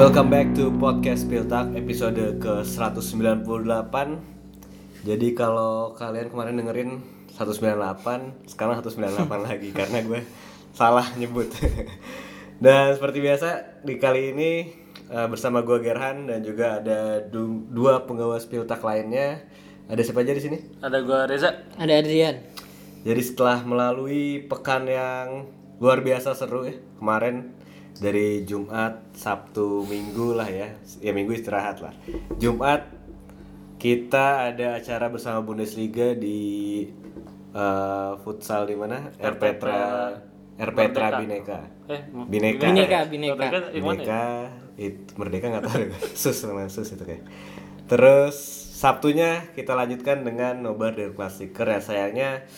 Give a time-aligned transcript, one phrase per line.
[0.00, 3.94] Welcome back to podcast Piltak episode ke-198
[5.04, 6.90] Jadi kalau kalian kemarin dengerin
[7.36, 10.24] 198 Sekarang 198 lagi karena gue
[10.72, 11.52] salah nyebut
[12.64, 13.48] Dan seperti biasa
[13.84, 14.50] di kali ini
[15.12, 19.44] eh, bersama gue Gerhan Dan juga ada du- dua penggawa Piltak lainnya
[19.84, 20.56] Ada siapa aja di sini?
[20.80, 21.66] Ada gua Reza.
[21.74, 22.40] Ada Adrian.
[23.02, 25.50] Jadi setelah melalui pekan yang
[25.82, 27.59] luar biasa seru ya kemarin
[28.00, 30.72] dari Jumat, Sabtu, Minggu lah ya,
[31.04, 31.94] ya Minggu istirahat lah.
[32.40, 32.88] Jumat
[33.80, 36.88] kita ada acara bersama Bundesliga di
[37.52, 39.12] eh, futsal di mana?
[39.20, 40.16] Erpetra
[40.60, 41.60] Erpetra Bineka.
[41.88, 42.64] Eh, Bineka.
[42.68, 43.46] Bineka, Bineka.
[43.72, 44.04] Yang mana ya?
[44.04, 44.24] Bineka
[44.80, 45.90] itu Merdeka nggak tahu deh.
[46.20, 47.24] sus sama sus itu kayak.
[47.88, 48.36] Terus
[48.80, 52.48] Sabtunya kita lanjutkan dengan nobar dari klasiker ya sayangnya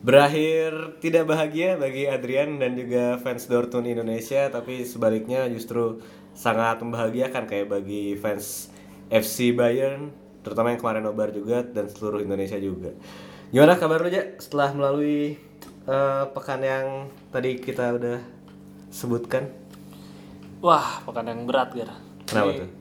[0.00, 6.00] berakhir tidak bahagia bagi Adrian dan juga fans Dortmund Indonesia tapi sebaliknya justru
[6.32, 8.72] sangat membahagiakan kayak bagi fans
[9.12, 10.08] FC Bayern
[10.40, 12.96] terutama yang kemarin nobar juga dan seluruh Indonesia juga.
[13.52, 15.36] Gimana kabar lu aja setelah melalui
[15.84, 16.86] eh, pekan yang
[17.28, 18.18] tadi kita udah
[18.88, 19.52] sebutkan?
[20.64, 21.92] Wah, pekan yang berat, Gar.
[22.24, 22.79] Kenapa tuh?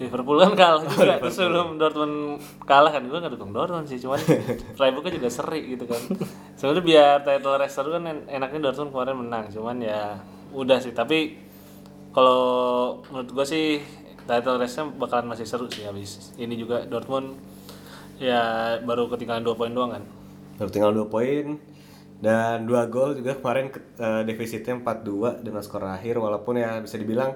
[0.00, 1.20] Liverpool kan kalah juga.
[1.20, 4.00] Terus sebelum Dortmund kalah kan gue nggak dukung Dortmund sih.
[4.00, 4.16] Cuman
[4.80, 6.00] Freiburgnya juga seri gitu kan.
[6.56, 9.44] Sebenarnya biar title race seru kan en- enaknya Dortmund kemarin menang.
[9.52, 10.16] Cuman ya
[10.50, 10.90] udah sih.
[10.90, 11.36] Tapi
[12.10, 12.42] kalau
[13.06, 13.66] menurut gue sih
[14.24, 17.36] title race nya bakalan masih seru sih habis ini juga Dortmund.
[18.16, 18.40] Ya
[18.80, 20.04] baru ketinggalan dua poin doang kan.
[20.56, 21.56] Baru tinggal 2 poin.
[22.20, 26.20] Dan dua gol juga kemarin ke- eh, defisitnya 4-2 dengan skor akhir.
[26.20, 27.32] Walaupun ya bisa dibilang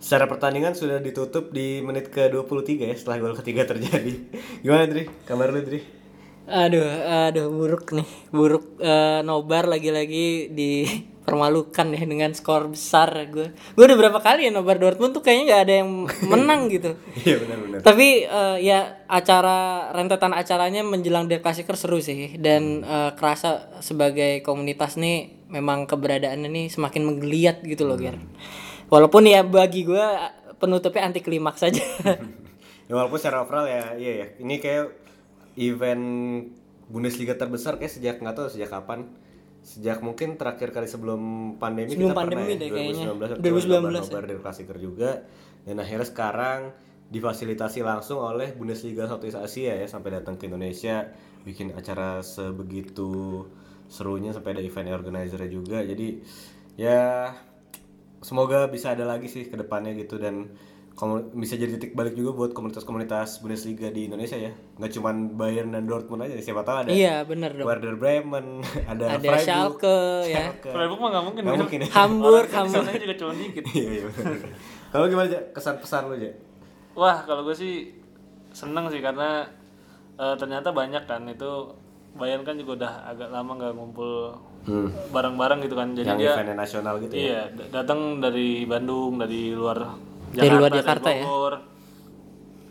[0.00, 4.12] secara pertandingan sudah ditutup di menit ke-23 ya setelah gol ketiga terjadi.
[4.64, 5.08] Gimana Dri?
[5.24, 5.80] Kabar lu Dri?
[6.46, 6.86] Aduh,
[7.26, 8.06] aduh buruk nih.
[8.30, 13.50] Buruk eh, nobar lagi-lagi dipermalukan ya dengan skor besar gue.
[13.74, 15.90] Gue udah berapa kali ya nobar Dortmund tuh kayaknya nggak ada yang
[16.32, 16.94] menang gitu.
[17.18, 17.78] Iya benar-benar.
[17.82, 24.46] Tapi eh, ya acara rentetan acaranya menjelang Der Klasiker seru sih dan eh, kerasa sebagai
[24.46, 28.22] komunitas nih memang keberadaannya nih semakin menggeliat gitu loh, Ger.
[28.92, 30.06] Walaupun ya bagi gue
[30.58, 31.82] penutupnya anti klimaks saja.
[32.86, 34.26] Ya walaupun secara overall ya iya ya.
[34.38, 34.94] Ini kayak
[35.58, 36.06] event
[36.86, 39.10] Bundesliga terbesar kayak sejak nggak tahu sejak kapan.
[39.66, 41.22] Sejak mungkin terakhir kali sebelum
[41.58, 43.06] pandemi Sebelum kita pandemi pernah ya, deh kayaknya.
[43.42, 45.10] 2019 2019 2019 nobar dari klasiker juga
[45.66, 46.60] dan akhirnya sekarang
[47.10, 51.10] difasilitasi langsung oleh Bundesliga Southeast Asia ya sampai datang ke Indonesia
[51.42, 53.46] bikin acara sebegitu
[53.86, 56.18] serunya sampai ada event organizer juga jadi
[56.74, 57.30] ya
[58.26, 60.50] semoga bisa ada lagi sih ke depannya gitu dan
[61.36, 64.48] bisa jadi titik balik juga buat komunitas-komunitas Bundesliga di Indonesia ya
[64.80, 67.68] nggak cuman Bayern dan Dortmund aja siapa tahu ada iya, bener dong.
[67.68, 70.48] Werder Bremen ada, Ada Freiburg, Schalke ya.
[70.50, 70.70] Schalke.
[70.72, 71.62] Freiburg mah nggak mungkin Nggak kan?
[71.62, 71.88] mungkin ya.
[71.92, 72.96] Hamburg, Orang Hamburg.
[72.96, 74.02] juga cuma dikit iya iya
[74.88, 76.30] kalau gimana aja kesan pesan lu aja
[76.96, 77.92] Wah, kalau gue sih
[78.56, 79.44] seneng sih karena
[80.16, 81.50] eh, ternyata banyak kan itu
[82.16, 84.32] Bayern kan juga udah agak lama nggak ngumpul
[85.14, 85.94] bareng-bareng gitu kan.
[85.94, 89.78] Jadi yang dia eventnya nasional gitu ya iya datang dari Bandung, dari luar
[90.34, 91.24] Jakarta, Dari luar Jakarta ya.
[91.24, 91.54] Bogor.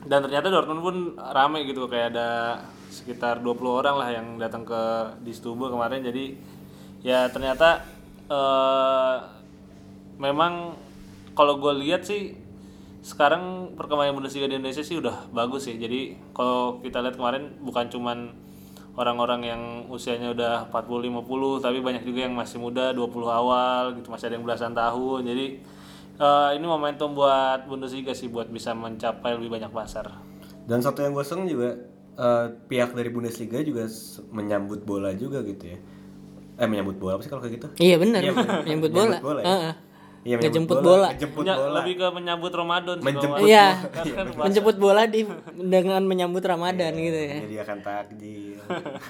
[0.06, 2.62] Dan ternyata Dortmund pun rame gitu kayak ada
[2.94, 4.82] sekitar 20 orang lah yang datang ke
[5.26, 6.06] di Stubo kemarin.
[6.06, 6.38] Jadi
[7.02, 7.82] ya ternyata
[8.30, 9.16] eh
[10.22, 10.78] memang
[11.36, 12.38] kalau gue lihat sih
[13.06, 15.78] sekarang perkembangan Bundesliga di Indonesia sih udah bagus sih.
[15.78, 18.18] Jadi kalau kita lihat kemarin bukan cuman
[18.96, 24.08] orang-orang yang usianya udah 40 50 tapi banyak juga yang masih muda 20 awal gitu
[24.08, 25.22] masih ada yang belasan tahun.
[25.28, 25.46] Jadi
[26.16, 30.08] eh, ini momentum buat Bundesliga sih buat bisa mencapai lebih banyak pasar.
[30.66, 31.70] dan satu yang gue seneng juga
[32.16, 33.86] eh, pihak dari Bundesliga juga
[34.32, 35.78] menyambut bola juga gitu ya
[36.56, 38.24] eh menyambut bola apa sih kalau kayak gitu Iya benar.
[38.24, 38.56] Iya, bener.
[38.64, 39.04] Menyambut bola.
[39.12, 39.46] Menyambut bola ya.
[39.46, 39.74] Heeh.
[40.26, 41.14] Iya Ngejemput bola.
[41.14, 43.68] ngejemput Punya- bola lebih ke menyambut Ramadan sih Menjemput nggak Iya.
[43.70, 43.92] salah.
[43.94, 45.22] Kan- kan Menjemput bola di
[45.56, 47.04] dengan menyambut Ramadan Iya.
[47.04, 47.36] gitu ya.
[47.38, 48.58] menyediakan takjil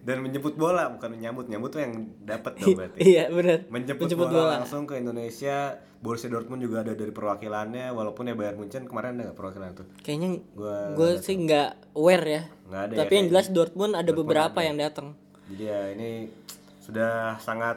[0.00, 3.58] dan menjemput bola bukan menyambut nyambut tuh yang dapat dong berarti Iya benar.
[3.68, 5.56] menjemput, bola, langsung ke Indonesia
[5.96, 10.40] Borussia Dortmund juga ada dari perwakilannya walaupun ya Bayern Munchen kemarin ada perwakilan tuh Kayaknya
[10.50, 12.42] Gua gue sih nggak aware ya.
[12.64, 15.12] nggak ada Tapi ya yang jelas Dortmund ada beberapa yang datang.
[15.46, 16.10] jadi ya ini
[16.80, 17.76] sudah sangat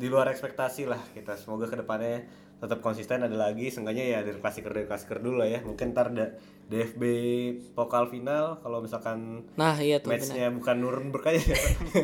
[0.00, 2.24] di luar ekspektasi lah kita semoga ke depannya
[2.60, 6.12] tetap konsisten ada lagi seenggaknya ya dari klasiker dari klasiker dulu lah ya mungkin ntar
[6.12, 6.36] ada
[6.68, 7.02] DFB
[7.72, 10.24] pokal final kalau misalkan Nah iya tuh benar.
[10.24, 11.58] matchnya bukan Nuremberg aja ya.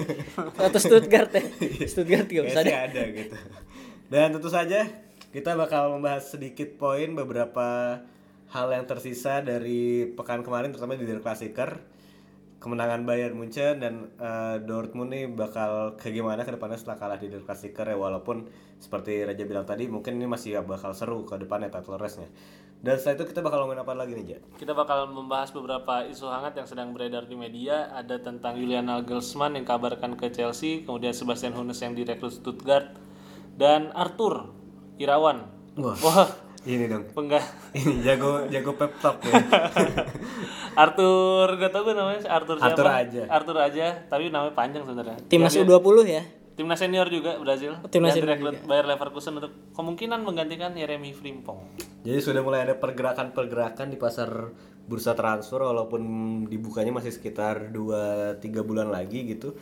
[0.67, 1.45] Atau Stuttgart ya.
[1.87, 2.89] Stuttgart juga bisa ada.
[2.89, 3.37] ada gitu.
[4.11, 4.89] Dan tentu saja
[5.31, 8.01] kita bakal membahas sedikit poin beberapa
[8.51, 11.79] hal yang tersisa dari pekan kemarin terutama di Der Klassiker.
[12.57, 17.29] Kemenangan Bayern Munchen dan eh, Dortmund nih bakal kayak gimana ke depannya setelah kalah di
[17.29, 18.49] Der Klassiker ya walaupun
[18.81, 22.27] seperti Raja bilang tadi mungkin ini masih bakal seru ke depannya title race-nya.
[22.77, 24.39] Dan setelah itu kita bakal ngomongin apa lagi nih, Ja?
[24.61, 27.89] Kita bakal membahas beberapa isu hangat yang sedang beredar di media.
[27.91, 32.93] Ada tentang Julian Nagelsmann yang kabarkan ke Chelsea, kemudian Sebastian Hoeneß yang direkrut Stuttgart,
[33.57, 34.53] dan Arthur
[35.01, 35.49] Irawan.
[35.81, 35.97] Wah.
[36.05, 36.29] Wah,
[36.69, 37.05] Ini dong.
[37.17, 39.35] penggah Ini jago jago pep talk ya.
[40.77, 42.71] Arthur gak tau gue namanya Arthur siapa?
[42.77, 43.23] Arthur aja.
[43.33, 45.17] Arthur aja, tapi namanya panjang sebenarnya.
[45.27, 46.23] Timnas Yang U20 ya.
[46.57, 47.77] Timnas senior juga Brazil.
[47.93, 51.77] Timnas dan senior direkrut Bayer Leverkusen untuk kemungkinan menggantikan Yeremi Frimpong.
[52.01, 54.57] Jadi sudah mulai ada pergerakan-pergerakan di pasar
[54.89, 56.01] bursa transfer walaupun
[56.49, 59.53] dibukanya masih sekitar 2 3 bulan lagi gitu.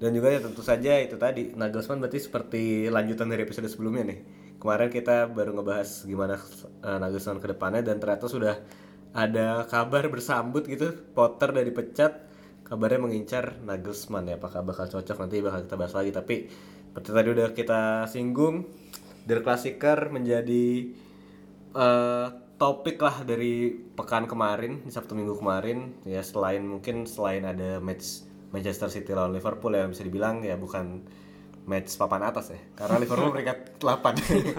[0.00, 4.18] Dan juga ya tentu saja itu tadi Nagelsmann berarti seperti lanjutan dari episode sebelumnya nih.
[4.58, 6.34] Kemarin kita baru ngebahas gimana
[6.82, 8.58] eh, Nagelsmann ke depannya dan ternyata sudah
[9.12, 10.94] ada kabar bersambut gitu.
[11.14, 12.30] Potter dari pecat
[12.70, 16.46] kabarnya mengincar Nagelsmann ya apakah bakal cocok nanti bakal kita bahas lagi tapi
[16.86, 18.70] seperti tadi udah kita singgung
[19.26, 20.94] Der Klassiker menjadi
[21.74, 22.26] eh,
[22.62, 28.22] topik lah dari pekan kemarin di Sabtu Minggu kemarin ya selain mungkin selain ada match
[28.54, 31.02] Manchester City lawan Liverpool yang bisa dibilang ya bukan
[31.68, 32.60] match papan atas ya.
[32.76, 33.90] Karena Liverpool peringkat 8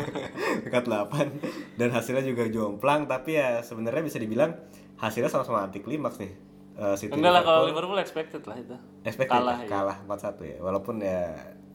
[0.66, 4.54] peringkat 8 dan hasilnya juga jomplang tapi ya sebenarnya bisa dibilang
[5.02, 6.34] hasilnya sama-sama anti klimaks nih.
[6.82, 8.00] Eh, City Enggak lah kalau Liverpool.
[8.00, 8.76] Expected lah itu.
[9.04, 10.58] expected kalah, ya, kalah 4-1 ya.
[10.62, 11.22] Walaupun ya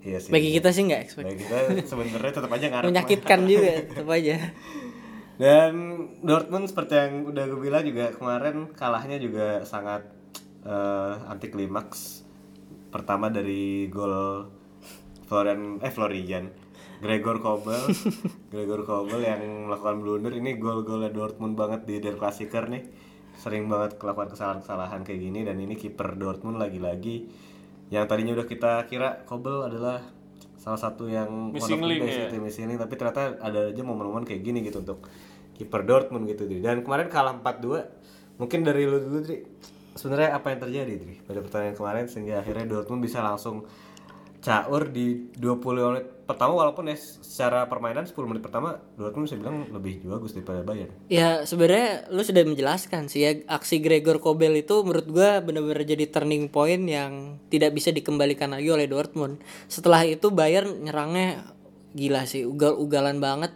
[0.02, 0.30] iya sih.
[0.32, 1.26] Bagi kita sih nggak expect.
[1.26, 4.36] bagi kita sebenarnya tetap aja ngarep Menyakitkan juga tetap aja.
[5.42, 5.72] Dan
[6.24, 10.08] Dortmund seperti yang udah gue bilang juga kemarin kalahnya juga sangat
[10.64, 12.24] eh, anti klimaks.
[12.88, 14.48] Pertama dari gol
[15.26, 16.46] Florian eh Florian.
[16.96, 17.82] Gregor Kobel.
[18.52, 20.32] Gregor Kobel yang melakukan blunder.
[20.32, 22.88] Ini gol-golnya Dortmund banget di Der Klassiker nih.
[23.36, 25.44] Sering banget melakukan kesalahan-kesalahan kayak gini.
[25.44, 27.28] Dan ini kiper Dortmund lagi-lagi.
[27.92, 30.00] Yang tadinya udah kita kira Kobel adalah
[30.56, 32.26] salah satu yang Missing link, ya.
[32.26, 35.06] gitu, missing link, tapi ternyata ada aja momen-momen kayak gini gitu untuk
[35.54, 36.58] kiper Dortmund gitu Dri.
[36.58, 37.86] dan kemarin kalah 4-2
[38.42, 39.46] mungkin dari lu dulu Dri.
[39.94, 43.62] Sebenarnya apa yang terjadi Dri pada pertandingan kemarin sehingga akhirnya Dortmund bisa langsung
[44.46, 45.58] caur di 20
[45.90, 50.62] menit pertama walaupun ya secara permainan 10 menit pertama Dortmund bisa bilang lebih bagus daripada
[50.62, 55.82] Bayern Ya sebenarnya lu sudah menjelaskan sih ya aksi Gregor Kobel itu menurut gua benar-benar
[55.82, 59.42] jadi turning point yang tidak bisa dikembalikan lagi oleh Dortmund.
[59.66, 61.46] Setelah itu Bayern nyerangnya
[61.96, 63.50] gila sih ugal-ugalan banget.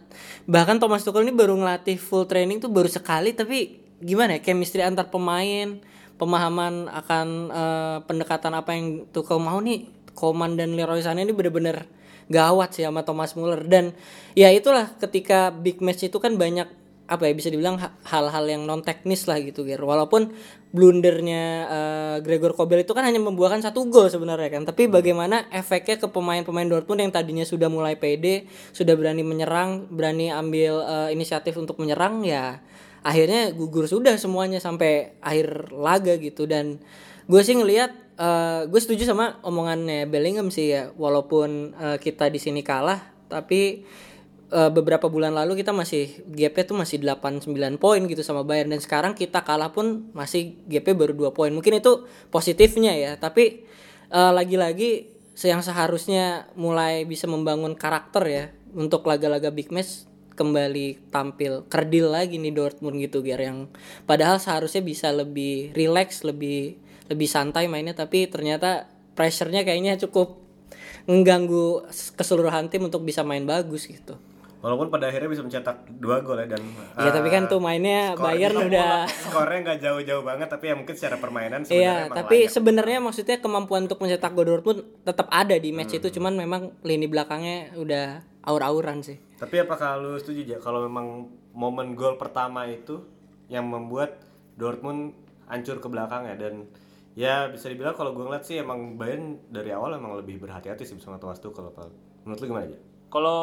[0.47, 4.81] Bahkan Thomas Tuchel ini baru ngelatih full training tuh baru sekali tapi gimana ya chemistry
[4.81, 5.79] antar pemain,
[6.17, 11.89] pemahaman akan eh, pendekatan apa yang Tuchel mau nih Koman dan Leroy Sané ini bener-bener
[12.29, 13.65] gawat sih sama Thomas Muller.
[13.65, 13.97] Dan
[14.37, 16.69] ya itulah ketika big match itu kan banyak
[17.11, 19.83] apa ya bisa dibilang ha- hal-hal yang non teknis lah gitu Ger.
[19.83, 20.31] Walaupun
[20.71, 25.99] blundernya eh, Gregor Kobel itu kan hanya membuahkan satu gol sebenarnya kan, tapi bagaimana efeknya
[25.99, 31.59] ke pemain-pemain Dortmund yang tadinya sudah mulai pede, sudah berani menyerang, berani ambil eh, inisiatif
[31.59, 32.63] untuk menyerang ya
[33.01, 36.47] akhirnya gugur sudah semuanya sampai akhir laga gitu.
[36.47, 36.79] Dan
[37.27, 40.93] gue sih ngelihat eh, gue setuju sama omongannya Bellingham sih ya.
[40.93, 43.81] Walaupun eh, kita di sini kalah tapi
[44.51, 48.69] eh, beberapa bulan lalu kita masih GP tuh masih 8 9 poin gitu sama Bayern.
[48.69, 51.49] Dan sekarang kita kalah pun masih GP baru 2 poin.
[51.49, 53.65] Mungkin itu positifnya ya, tapi
[54.13, 58.45] eh, lagi-lagi yang seharusnya mulai bisa membangun karakter ya
[58.77, 63.69] untuk laga-laga big match kembali tampil kerdil lagi nih Dortmund gitu biar yang
[64.09, 66.80] padahal seharusnya bisa lebih relax, lebih
[67.11, 70.39] lebih santai mainnya tapi ternyata pressure-nya kayaknya cukup
[71.05, 74.15] mengganggu keseluruhan tim untuk bisa main bagus gitu.
[74.61, 76.61] walaupun pada akhirnya bisa mencetak dua gol ya dan
[76.93, 81.17] Iya tapi kan tuh mainnya Bayern udah skornya nggak jauh-jauh banget tapi ya mungkin secara
[81.17, 85.97] permainan sebenarnya Iya, tapi sebenarnya maksudnya kemampuan untuk mencetak gol Dortmund tetap ada di match
[85.97, 89.17] itu, cuman memang lini belakangnya udah aur-auran sih.
[89.41, 91.25] Tapi apakah lu setuju ya kalau memang
[91.57, 93.01] momen gol pertama itu
[93.49, 94.21] yang membuat
[94.61, 95.17] Dortmund
[95.49, 96.69] hancur ke belakang ya dan
[97.11, 100.95] ya bisa dibilang kalau gue ngeliat sih emang Bayern dari awal emang lebih berhati-hati sih
[100.99, 101.91] sama Thomas Tuchel apa
[102.23, 102.77] menurut lu gimana aja?
[103.11, 103.41] Kalau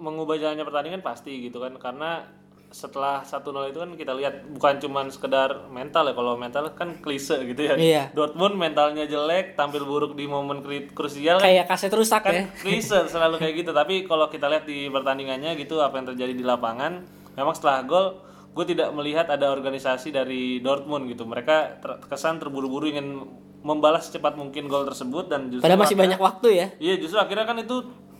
[0.00, 2.24] mengubah jalannya pertandingan pasti gitu kan karena
[2.70, 7.42] setelah 1-0 itu kan kita lihat bukan cuman sekedar mental ya kalau mental kan klise
[7.42, 7.74] gitu ya.
[7.74, 8.02] Iya.
[8.14, 10.62] Dortmund mentalnya jelek, tampil buruk di momen
[10.94, 12.44] krusial kan Kayak kaset rusak kan ya.
[12.62, 16.44] klise selalu kayak gitu tapi kalau kita lihat di pertandingannya gitu apa yang terjadi di
[16.46, 17.02] lapangan
[17.34, 18.06] memang setelah gol
[18.50, 23.22] gue tidak melihat ada organisasi dari Dortmund gitu mereka terkesan terburu-buru ingin
[23.60, 26.66] membalas secepat mungkin gol tersebut dan justru Padahal masih akhirnya- banyak waktu ya.
[26.78, 27.76] Iya justru akhirnya kan itu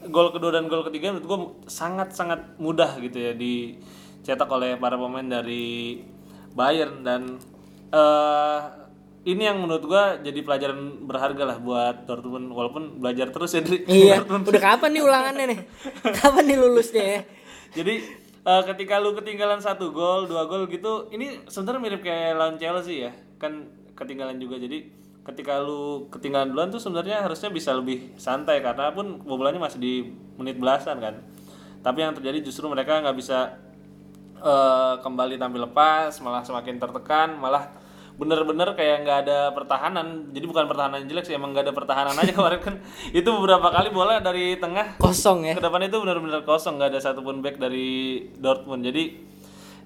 [0.06, 4.94] gol kedua dan gol ketiga menurut gue sangat sangat mudah gitu ya dicetak oleh para
[4.94, 6.00] pemain dari
[6.50, 7.40] Bayern dan
[7.90, 8.60] eh
[9.22, 13.84] ini yang menurut gue jadi pelajaran berharga lah buat Dortmund walaupun belajar terus ya Dri.
[13.84, 15.58] Iya, udah kapan nih ulangannya nih?
[16.18, 17.20] Kapan nih lulusnya ya?
[17.70, 18.02] jadi
[18.40, 23.04] Eh, ketika lu ketinggalan satu gol, dua gol gitu, ini sebenarnya mirip kayak lawan Chelsea
[23.04, 24.56] ya, kan ketinggalan juga.
[24.56, 24.88] Jadi
[25.20, 29.94] ketika lu ketinggalan duluan tuh sebenarnya harusnya bisa lebih santai karena pun bobolannya masih di
[30.40, 31.20] menit belasan kan.
[31.84, 33.60] Tapi yang terjadi justru mereka nggak bisa
[34.40, 37.68] eh, kembali tampil lepas, malah semakin tertekan, malah
[38.20, 40.28] bener-bener kayak nggak ada pertahanan.
[40.36, 42.74] Jadi bukan pertahanan jelek sih, emang nggak ada pertahanan aja kemarin kan.
[43.16, 47.00] Itu beberapa kali bola dari tengah kosong ya ke depan itu benar-benar kosong nggak ada
[47.00, 49.04] satupun back dari Dortmund jadi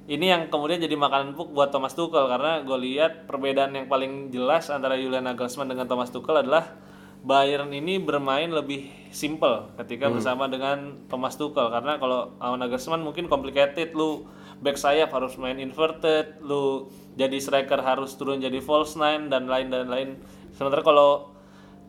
[0.04, 4.28] ini yang kemudian jadi makanan empuk buat Thomas Tuchel karena gue lihat perbedaan yang paling
[4.28, 6.76] jelas antara Julian Nagelsmann dengan Thomas Tuchel adalah
[7.24, 13.96] Bayern ini bermain lebih simple ketika bersama dengan Thomas Tuchel karena kalau Nagelsmann mungkin complicated
[13.96, 14.28] lu
[14.64, 19.68] back sayap harus main inverted lu jadi striker harus turun jadi false nine dan lain
[19.68, 20.16] dan lain.
[20.56, 21.36] Sementara kalau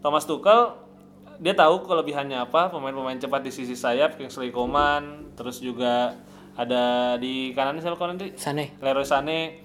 [0.03, 0.75] Thomas Tuchel
[1.39, 6.15] dia tahu kelebihannya apa pemain-pemain cepat di sisi sayap Kingsley Coman terus juga
[6.55, 9.63] ada di kanan siapa kanan tadi Sane Leroy Sané.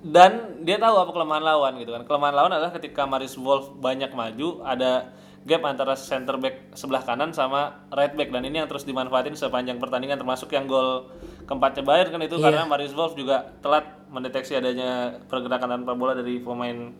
[0.00, 2.08] Dan dia tahu apa kelemahan lawan gitu kan.
[2.08, 5.12] Kelemahan lawan adalah ketika Maris Wolf banyak maju ada
[5.44, 8.32] gap antara center back sebelah kanan sama right back.
[8.32, 11.12] Dan ini yang terus dimanfaatin sepanjang pertandingan termasuk yang gol
[11.50, 16.38] keempatnya Bayern kan itu karena Maris Wolf juga telat mendeteksi adanya pergerakan tanpa bola dari
[16.38, 16.94] pemain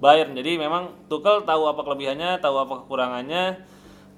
[0.00, 3.44] Bayern jadi memang Tuchel tahu apa kelebihannya tahu apa kekurangannya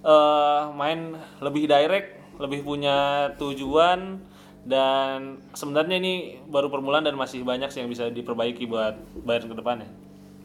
[0.07, 4.23] eh main lebih direct lebih punya tujuan
[4.63, 8.95] dan sebenarnya ini baru permulaan dan masih banyak sih yang bisa diperbaiki buat
[9.27, 9.91] Bayern ke depannya.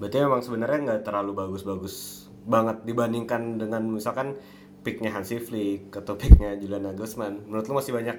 [0.01, 4.33] Berarti memang sebenarnya nggak terlalu bagus-bagus banget dibandingkan dengan misalkan
[4.81, 7.45] picknya Hansi Flick atau picknya Julian Nagelsmann.
[7.45, 8.17] Menurut lu masih banyak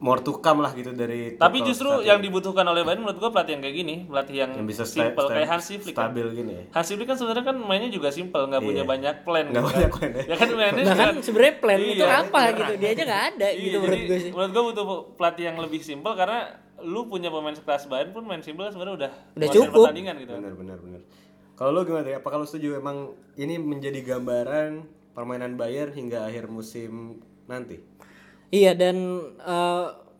[0.00, 3.30] more to come lah gitu dari Tapi Tuchel justru yang dibutuhkan oleh Bayern menurut gua
[3.30, 5.92] pelatih yang kayak gini, pelatih yang, yang bisa simple kayak Hansi Flick.
[5.92, 6.08] Kan.
[6.08, 6.62] stabil gini ya.
[6.72, 9.44] Hansi Flick kan sebenarnya kan mainnya juga simple, nggak punya banyak plan.
[9.46, 9.98] Nggak gitu banyak kan.
[10.00, 10.22] plan ya.
[10.24, 13.48] ya kan mainnya bahkan juga- sebenarnya plan itu Iya, apa gitu dia aja nggak ada
[13.48, 16.38] Iya, gitu menurut gue sih Menurut gua butuh pelatih yang lebih simple karena
[16.80, 19.84] lu punya pemain sekelas Bayern pun main simple sebenarnya udah Udah cukup.
[19.84, 20.32] pertandingan gitu.
[20.32, 21.00] Benar benar benar.
[21.54, 22.16] Kalau lu gimana ya?
[22.18, 22.96] Apakah lu setuju emang
[23.36, 24.80] ini menjadi gambaran
[25.12, 27.84] permainan Bayern hingga akhir musim nanti?
[28.50, 28.96] Iya dan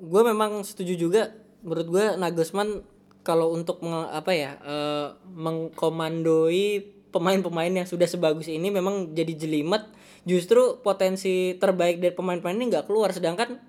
[0.01, 1.23] gue memang setuju juga.
[1.61, 2.81] Menurut gue Nagelsmann
[3.21, 6.67] kalau untuk menge- apa ya eh, mengkomandoi
[7.13, 9.85] pemain-pemain yang sudah sebagus ini memang jadi jelimet.
[10.25, 13.13] Justru potensi terbaik dari pemain-pemain ini nggak keluar.
[13.13, 13.61] Sedangkan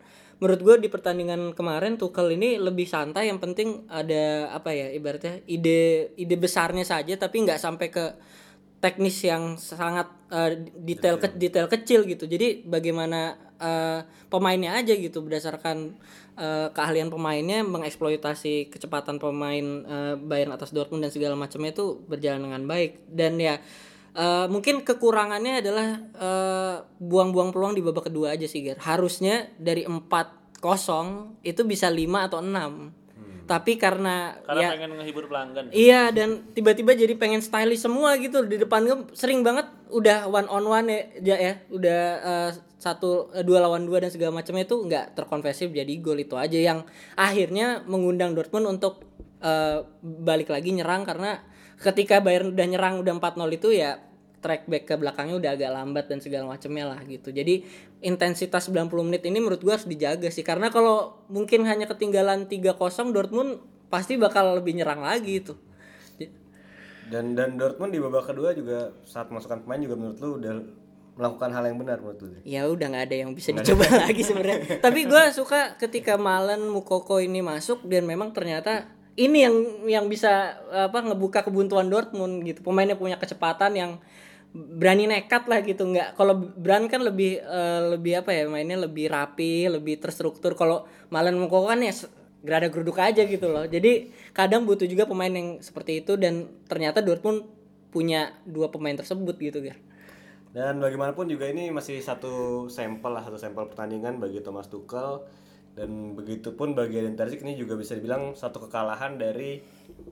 [0.42, 3.28] menurut gue di pertandingan kemarin Tuchel ini lebih santai.
[3.28, 8.06] Yang penting ada apa ya ibaratnya ide ide besarnya saja tapi nggak sampai ke
[8.82, 12.24] teknis yang sangat eh, detail ke, detail kecil gitu.
[12.26, 15.94] Jadi bagaimana eh, pemainnya aja gitu berdasarkan
[16.36, 22.50] eh, keahlian pemainnya mengeksploitasi kecepatan pemain eh, Bayern atas Dortmund dan segala macamnya itu berjalan
[22.50, 23.06] dengan baik.
[23.06, 23.62] Dan ya
[24.18, 25.88] eh, mungkin kekurangannya adalah
[26.98, 28.82] buang-buang peluang di babak kedua aja sih, Ger.
[28.82, 30.60] Harusnya dari 4-0
[31.46, 33.01] itu bisa 5 atau 6.
[33.52, 35.66] Tapi karena, Karena ya pengen ngehibur pelanggan.
[35.76, 38.48] Iya dan tiba-tiba jadi pengen stylish semua gitu.
[38.48, 40.88] Di depan gue sering banget udah one on one
[41.20, 41.60] ya, ya.
[41.68, 46.24] Udah eh, satu eh, dua lawan dua dan segala macamnya itu nggak terkonversif jadi gol
[46.24, 46.88] itu aja yang
[47.20, 49.04] akhirnya mengundang Dortmund untuk
[49.44, 51.04] eh, balik lagi nyerang.
[51.04, 51.44] Karena
[51.76, 54.00] ketika Bayern udah nyerang udah 4-0 itu ya
[54.42, 57.30] track back ke belakangnya udah agak lambat dan segala macamnya lah gitu.
[57.30, 57.64] Jadi
[58.02, 63.14] intensitas 90 menit ini menurut gua harus dijaga sih karena kalau mungkin hanya ketinggalan 3-0
[63.14, 63.62] Dortmund
[63.94, 65.54] pasti bakal lebih nyerang lagi itu.
[67.12, 70.54] Dan dan Dortmund di babak kedua juga saat masukkan pemain juga menurut lu udah
[71.12, 72.28] melakukan hal yang benar menurut lu.
[72.48, 74.80] Ya udah nggak ada yang bisa dicoba lagi sebenarnya.
[74.80, 78.88] Tapi gua suka ketika Malen Mukoko ini masuk dan memang ternyata
[79.20, 79.56] ini yang
[79.92, 82.64] yang bisa apa ngebuka kebuntuan Dortmund gitu.
[82.64, 83.92] Pemainnya punya kecepatan yang
[84.52, 86.20] berani nekat lah gitu nggak.
[86.20, 90.60] Kalau Brand kan lebih eh, lebih apa ya mainnya lebih rapi lebih terstruktur.
[90.60, 91.96] Kalau Malen Mukoko kan ya
[92.44, 93.64] gerada geruduk aja gitu loh.
[93.64, 97.48] Jadi kadang butuh juga pemain yang seperti itu dan ternyata Dortmund
[97.92, 99.78] punya dua pemain tersebut gitu Gar.
[100.52, 105.24] Dan bagaimanapun juga ini masih satu sampel lah, satu sampel pertandingan bagi Thomas Tuchel.
[105.72, 109.64] Dan begitupun bagi Edin Terzic ini juga bisa dibilang satu kekalahan dari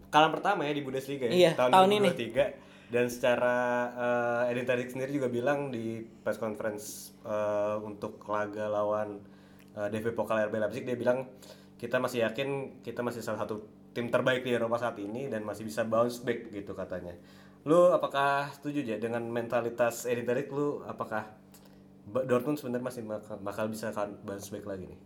[0.08, 2.16] kekalahan pertama ya di Bundesliga ya Iya, tahun ini.
[2.16, 3.56] 2023 dan secara
[3.94, 9.22] eh, Edin Terzic sendiri juga bilang di press conference eh, untuk laga lawan
[9.78, 11.30] eh, DV Pokal RB Leipzig dia bilang
[11.78, 13.62] kita masih yakin kita masih salah satu
[13.94, 17.14] tim terbaik di Eropa saat ini dan masih bisa bounce back gitu katanya.
[17.70, 21.30] Lu apakah setuju ya dengan mentalitas Edin Terzic lu apakah
[22.10, 25.00] Dortmund sebenarnya masih bakal, bakal bisa kan bounce back lagi nih?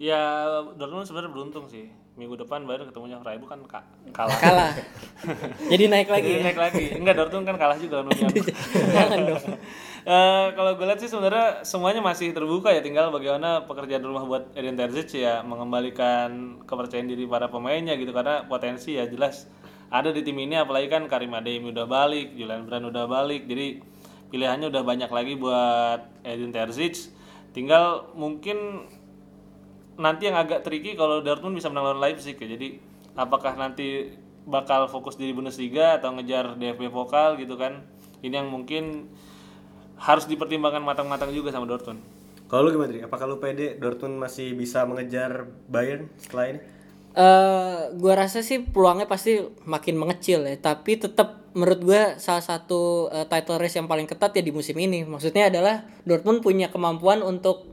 [0.00, 0.48] Ya
[0.80, 4.36] Dortmund sebenarnya beruntung sih minggu depan Bayern ketemunya Freiburg kan ka- kalah.
[4.36, 4.70] Kalah.
[5.72, 6.44] Jadi naik lagi Jadi ya.
[6.44, 6.84] naik lagi.
[6.92, 8.44] Enggak Dortmund kan kalah juga lawan Union.
[8.96, 9.44] Jangan dong.
[10.02, 14.50] Eh, kalau gue lihat sih sebenarnya semuanya masih terbuka ya tinggal bagaimana pekerjaan rumah buat
[14.58, 19.46] Edin Terzic ya mengembalikan kepercayaan diri para pemainnya gitu karena potensi ya jelas
[19.94, 23.78] ada di tim ini apalagi kan Karim Adeyemi udah balik, Julian Brand udah balik jadi
[24.34, 26.98] pilihannya udah banyak lagi buat Edin Terzic
[27.54, 28.90] tinggal mungkin
[29.96, 32.48] nanti yang agak tricky kalau Dortmund bisa menang lawan Leipzig ya.
[32.48, 32.80] Jadi
[33.16, 37.84] apakah nanti bakal fokus di Bundesliga atau ngejar DFB Pokal gitu kan.
[38.22, 39.10] Ini yang mungkin
[39.98, 42.02] harus dipertimbangkan matang-matang juga sama Dortmund.
[42.52, 43.00] Kalau lu gimana, Dri?
[43.00, 46.60] Apakah lu pede Dortmund masih bisa mengejar Bayern setelah ini?
[47.12, 53.12] Eh, gua rasa sih peluangnya pasti makin mengecil ya, tapi tetap menurut gua salah satu
[53.12, 55.04] eh, title race yang paling ketat ya di musim ini.
[55.04, 57.71] Maksudnya adalah Dortmund punya kemampuan untuk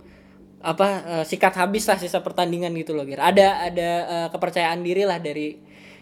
[0.59, 0.87] apa
[1.21, 3.19] eh, sikat habis lah sisa pertandingan gitu loh, Gir.
[3.21, 5.55] Ada ada eh, kepercayaan diri lah dari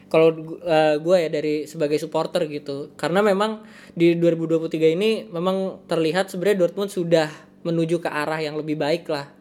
[0.07, 2.93] kalau gu- eh, gua ya dari sebagai supporter gitu.
[2.97, 3.61] Karena memang
[3.93, 7.29] di 2023 ini memang terlihat sebenarnya Dortmund sudah
[7.65, 9.37] menuju ke arah yang lebih baik lah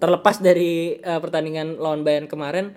[0.00, 2.72] terlepas dari eh, pertandingan lawan Bayern kemarin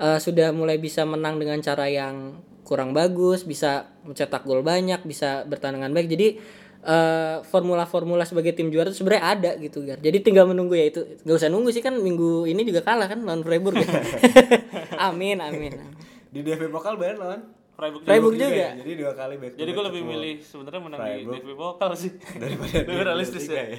[0.00, 5.46] eh, sudah mulai bisa menang dengan cara yang kurang bagus, bisa mencetak gol banyak, bisa
[5.46, 6.08] bertahan dengan baik.
[6.10, 6.28] Jadi
[6.86, 9.98] eh, formula-formula sebagai tim juara itu sebenarnya ada gitu Gar.
[9.98, 11.02] Jadi tinggal menunggu ya itu.
[11.26, 13.82] Gak usah nunggu sih kan minggu ini juga kalah kan lawan Freiburg.
[13.82, 13.90] ya.
[15.10, 15.72] amin, amin.
[16.30, 17.40] Di DFB Pokal Bayern lawan
[17.76, 18.08] Freiburg juga.
[18.08, 18.46] Freiburg juga.
[18.48, 18.56] juga.
[18.56, 18.70] ya?
[18.80, 21.34] Jadi dua kali back Jadi gue lebih milih sebenarnya menang di Freiburg.
[21.36, 22.12] DFB Pokal sih.
[22.40, 23.78] daripada Lebih di realistis Bundesliga ya.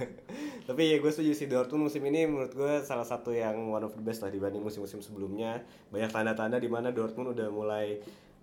[0.70, 3.92] Tapi ya gue setuju sih Dortmund musim ini menurut gue salah satu yang one of
[3.92, 5.60] the best lah dibanding musim-musim sebelumnya.
[5.92, 8.00] Banyak tanda-tanda di mana Dortmund udah mulai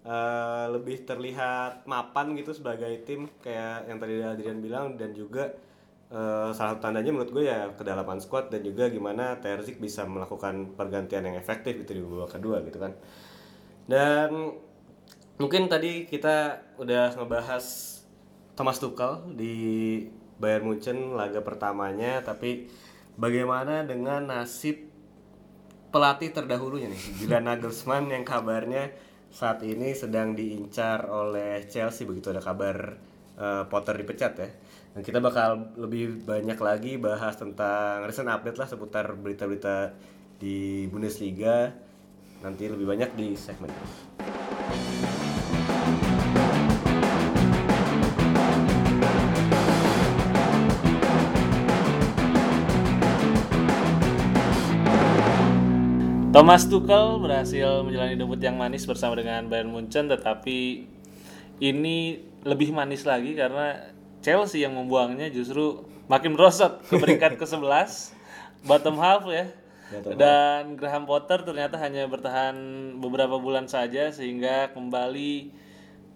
[0.08, 5.52] eh, lebih terlihat mapan gitu sebagai tim kayak yang tadi Adrian bilang dan juga
[6.08, 10.80] eh, salah satu tandanya menurut gue ya kedalaman squad dan juga gimana Terzic bisa melakukan
[10.80, 12.96] pergantian yang efektif gitu di babak kedua gitu kan.
[13.88, 14.56] Dan
[15.38, 17.66] mungkin tadi kita udah ngebahas
[18.58, 19.56] Thomas Tuchel di
[20.42, 22.70] Bayern Munchen laga pertamanya tapi
[23.18, 24.90] bagaimana dengan nasib
[25.94, 28.94] pelatih terdahulunya nih Julian Nagelsmann yang kabarnya
[29.38, 32.98] saat ini sedang diincar oleh Chelsea begitu ada kabar
[33.38, 34.50] eh, Potter dipecat ya
[34.98, 39.94] dan kita bakal lebih banyak lagi bahas tentang recent update lah seputar berita-berita
[40.42, 41.70] di Bundesliga
[42.42, 45.17] nanti lebih banyak di segmen ini.
[56.38, 60.86] Thomas Tuchel berhasil menjalani debut yang manis bersama dengan Bayern Munchen tetapi
[61.58, 63.90] ini lebih manis lagi karena
[64.22, 68.14] Chelsea yang membuangnya justru makin merosot ke peringkat ke-11
[68.70, 69.50] bottom half ya.
[70.14, 72.54] Dan Graham Potter ternyata hanya bertahan
[73.02, 75.50] beberapa bulan saja sehingga kembali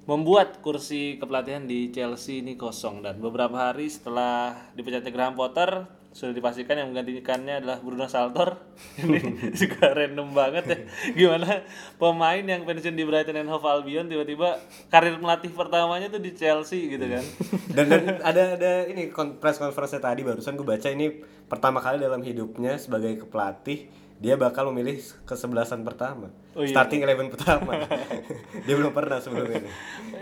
[0.05, 6.35] membuat kursi kepelatihan di Chelsea ini kosong dan beberapa hari setelah dipecatnya Graham Potter sudah
[6.35, 8.59] dipastikan yang menggantikannya adalah Bruno Saltor.
[8.99, 10.77] Ini juga random banget ya.
[11.15, 11.63] Gimana
[11.95, 14.59] pemain yang pensiun di Brighton and Hove Albion tiba-tiba
[14.91, 17.23] karir melatih pertamanya tuh di Chelsea gitu kan?
[17.71, 19.07] Dan, dan ada ada ini
[19.39, 23.87] press conference tadi barusan gue baca ini pertama kali dalam hidupnya sebagai pelatih
[24.21, 26.29] dia bakal memilih kesebelasan pertama.
[26.53, 26.69] Oh iya.
[26.69, 27.73] starting eleven pertama.
[28.69, 29.65] Dia belum pernah sebelumnya.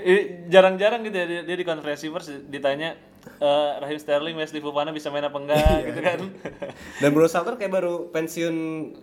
[0.06, 2.96] Ini jarang-jarang gitu ya dia, dia di konferensi pers ditanya
[3.40, 6.20] eh, Raheem Sterling, Wesley Fofana bisa main apa enggak gitu kan.
[7.02, 8.56] Dan Bruno Salter kayak baru pensiun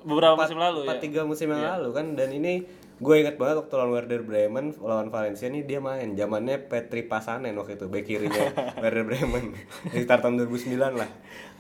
[0.05, 0.97] beberapa musim lalu ya?
[0.99, 2.07] 4 tiga musim yang lalu kan.
[2.17, 2.65] Dan ini
[2.97, 6.17] gue ingat banget waktu lawan Werder Bremen lawan Valencia nih dia main.
[6.17, 8.53] Zamannya Petri Pasanen waktu itu bek kirinya
[8.83, 9.53] Werder Bremen.
[9.93, 11.09] Di start tahun 2009 lah.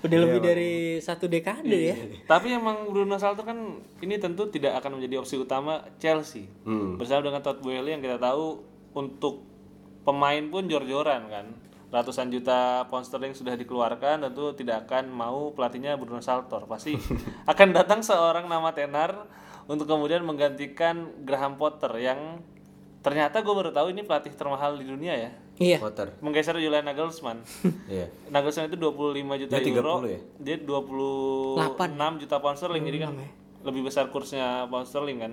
[0.00, 1.96] Udah lebih dari satu dekade ya.
[2.24, 6.48] Tapi emang Bruno Salto kan ini tentu tidak akan menjadi opsi utama Chelsea.
[7.00, 8.64] Bersama dengan Todd Boehly yang kita tahu
[8.96, 9.44] untuk
[10.06, 11.46] pemain pun jor-joran kan.
[11.86, 16.66] Ratusan juta pound sterling sudah dikeluarkan tentu tidak akan mau pelatihnya Bruno Saltor.
[16.66, 16.98] Pasti
[17.52, 19.26] akan datang seorang nama tenar
[19.70, 22.42] untuk kemudian menggantikan Graham Potter yang
[23.06, 25.30] ternyata gue baru tahu ini pelatih termahal di dunia ya.
[25.56, 25.78] Iya.
[25.80, 27.40] Potter Menggeser Julian Nagelsmann.
[27.92, 29.94] iya Nagelsmann itu 25 juta Dia 30 euro.
[30.04, 30.20] ya?
[30.42, 33.30] Dia 26 juta pound sterling jadi kan ya.
[33.64, 35.32] lebih besar kursnya pound sterling kan.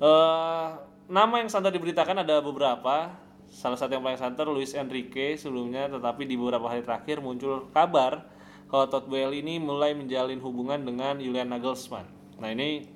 [0.00, 0.68] Eh
[1.08, 3.23] nama yang santer diberitakan ada beberapa.
[3.54, 8.26] Salah satu yang paling santer Luis Enrique sebelumnya tetapi di beberapa hari terakhir muncul kabar
[8.66, 12.10] kalau Todd Boehly ini mulai menjalin hubungan dengan Julian Nagelsmann.
[12.42, 12.90] Nah, ini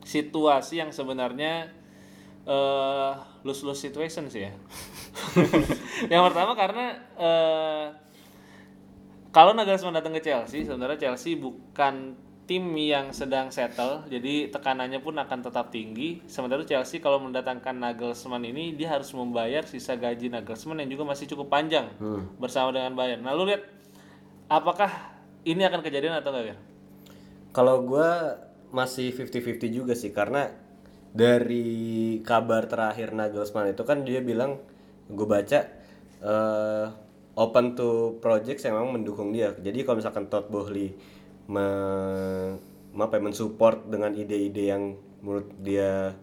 [0.00, 1.68] situasi yang sebenarnya
[2.44, 3.12] eh
[3.44, 4.52] lose-lose situation sih ya.
[6.12, 6.86] yang pertama karena
[7.20, 7.86] eh
[9.34, 15.16] kalau Nagelsmann datang ke Chelsea, sebenarnya Chelsea bukan tim yang sedang settle, jadi tekanannya pun
[15.16, 16.20] akan tetap tinggi.
[16.28, 21.08] Sementara itu Chelsea kalau mendatangkan Nagelsmann ini dia harus membayar sisa gaji Nagelsmann yang juga
[21.08, 21.88] masih cukup panjang
[22.36, 23.24] bersama dengan Bayern.
[23.24, 23.64] Nah, lu lihat
[24.52, 24.92] apakah
[25.48, 26.60] ini akan kejadian atau enggak?
[27.56, 28.10] Kalau gue
[28.74, 30.52] masih 50-50 juga sih karena
[31.14, 34.60] dari kabar terakhir Nagelsmann itu kan dia bilang
[35.08, 35.60] gue baca
[36.20, 36.86] eh,
[37.38, 39.54] open to projects yang memang mendukung dia.
[39.54, 40.94] Jadi kalau misalkan Todd Boehly
[41.50, 41.66] me,
[42.94, 46.14] apa ya, mensupport dengan ide-ide yang menurut dia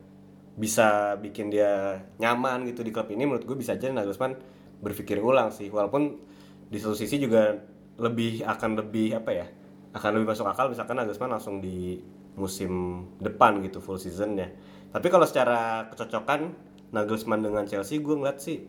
[0.55, 4.37] bisa bikin dia nyaman gitu di klub ini menurut gue bisa aja Nagelsmann
[4.83, 5.71] berpikir ulang sih.
[5.71, 6.19] Walaupun
[6.67, 7.55] di satu sisi juga
[7.99, 9.47] lebih akan lebih apa ya
[9.91, 11.99] akan lebih masuk akal misalkan Nagelsmann langsung di
[12.35, 14.51] musim depan gitu full seasonnya.
[14.91, 16.51] Tapi kalau secara kecocokan
[16.91, 18.63] Nagelsmann dengan Chelsea gue ngeliat sih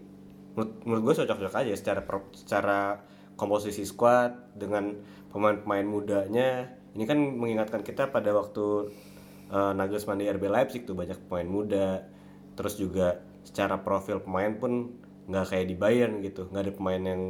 [0.54, 2.00] menurut, menurut gue cocok-cocok aja secara
[2.34, 2.78] secara
[3.34, 4.94] komposisi squad dengan
[5.32, 6.68] pemain-pemain mudanya.
[6.92, 8.92] Ini kan mengingatkan kita pada waktu
[9.48, 12.04] eh, Nagelsmann di RB Leipzig tuh banyak pemain muda.
[12.52, 14.94] Terus juga secara profil pemain pun
[15.26, 16.46] nggak kayak di Bayern gitu.
[16.52, 17.22] Nggak ada pemain yang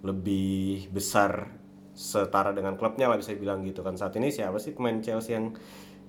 [0.00, 1.60] lebih besar
[1.92, 3.98] setara dengan klubnya lah bisa dibilang gitu kan.
[3.98, 5.52] Saat ini siapa sih pemain Chelsea yang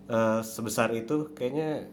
[0.08, 1.34] eh, sebesar itu?
[1.34, 1.90] Kayaknya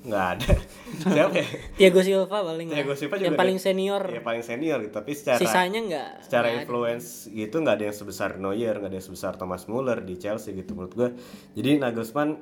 [0.00, 0.52] nggak ada.
[1.12, 1.46] Siapa ya?
[1.76, 2.98] Thiago Silva paling Thiago lah.
[2.98, 4.02] Silva yang juga paling dia- senior.
[4.08, 4.94] Ya paling senior gitu.
[4.96, 6.56] Tapi secara sisanya nggak secara ada.
[6.62, 10.52] influence gitu nggak ada yang sebesar Neuer nggak ada yang sebesar Thomas Muller di Chelsea
[10.52, 11.08] gitu menurut gue
[11.52, 12.40] jadi Nagelsmann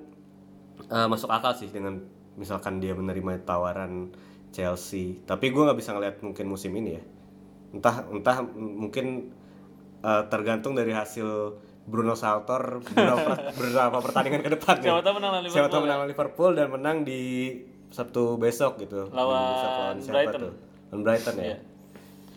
[0.87, 1.99] eh, masuk akal sih dengan
[2.39, 4.15] misalkan dia menerima tawaran
[4.49, 5.19] Chelsea.
[5.23, 7.03] Tapi gue nggak bisa ngeliat mungkin musim ini ya.
[7.75, 9.35] Entah entah mungkin
[10.01, 15.03] eh, tergantung dari hasil Bruno Saltor beberapa, beberapa pertandingan ke depan Siapa ya.
[15.03, 17.21] tahu menang lawan siapa Liverpool tahu menang lawan Liverpool dan menang di
[17.89, 20.41] Sabtu besok gitu Lawan besok lawan siapa Brighton.
[20.41, 20.53] tuh?
[20.87, 21.59] lawan Brighton ya Iya.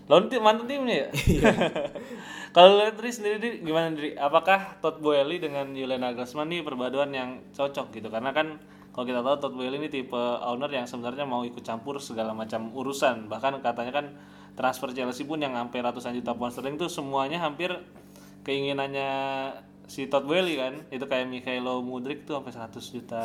[0.08, 1.08] Lawan tim mantan timnya ya.
[2.56, 4.12] Kalau lihat Dri sendiri Dri, gimana Dri?
[4.12, 8.12] Apakah Todd Boehly dengan Julian Nagelsmann ini perpaduan yang cocok gitu?
[8.12, 8.60] Karena kan
[8.92, 12.76] kalau kita tahu Todd Boehly ini tipe owner yang sebenarnya mau ikut campur segala macam
[12.76, 13.32] urusan.
[13.32, 14.06] Bahkan katanya kan
[14.52, 17.72] transfer Chelsea pun yang hampir ratusan juta pound sterling itu semuanya hampir
[18.42, 19.12] keinginannya
[19.88, 20.74] si Todd Boehly kan.
[20.94, 23.24] Itu kayak Mikhailo Mudrik tuh sampai 100 juta.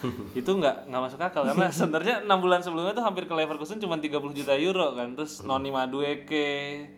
[0.40, 4.00] Itu nggak nggak masuk akal karena sebenarnya enam bulan sebelumnya tuh hampir ke Leverkusen cuma
[4.00, 6.88] 30 juta euro kan terus Noni Madueke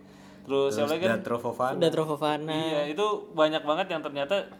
[0.46, 1.18] terus, siapa lagi kan?
[1.18, 2.50] Udah Fofana.
[2.50, 4.50] Iya itu banyak banget yang ternyata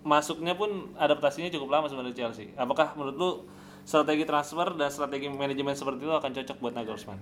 [0.00, 2.46] masuknya pun adaptasinya cukup lama sebenarnya di Chelsea.
[2.56, 3.30] Apakah menurut lu
[3.84, 7.20] strategi transfer dan strategi manajemen seperti itu akan cocok buat Nagelsmann?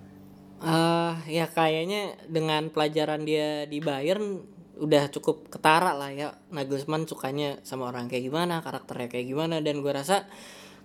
[0.59, 4.42] Eh, ya kayaknya dengan pelajaran dia di Bayern
[4.78, 6.34] udah cukup ketara lah ya.
[6.54, 10.24] Nagelsmann sukanya sama orang kayak gimana karakternya kayak gimana dan gue rasa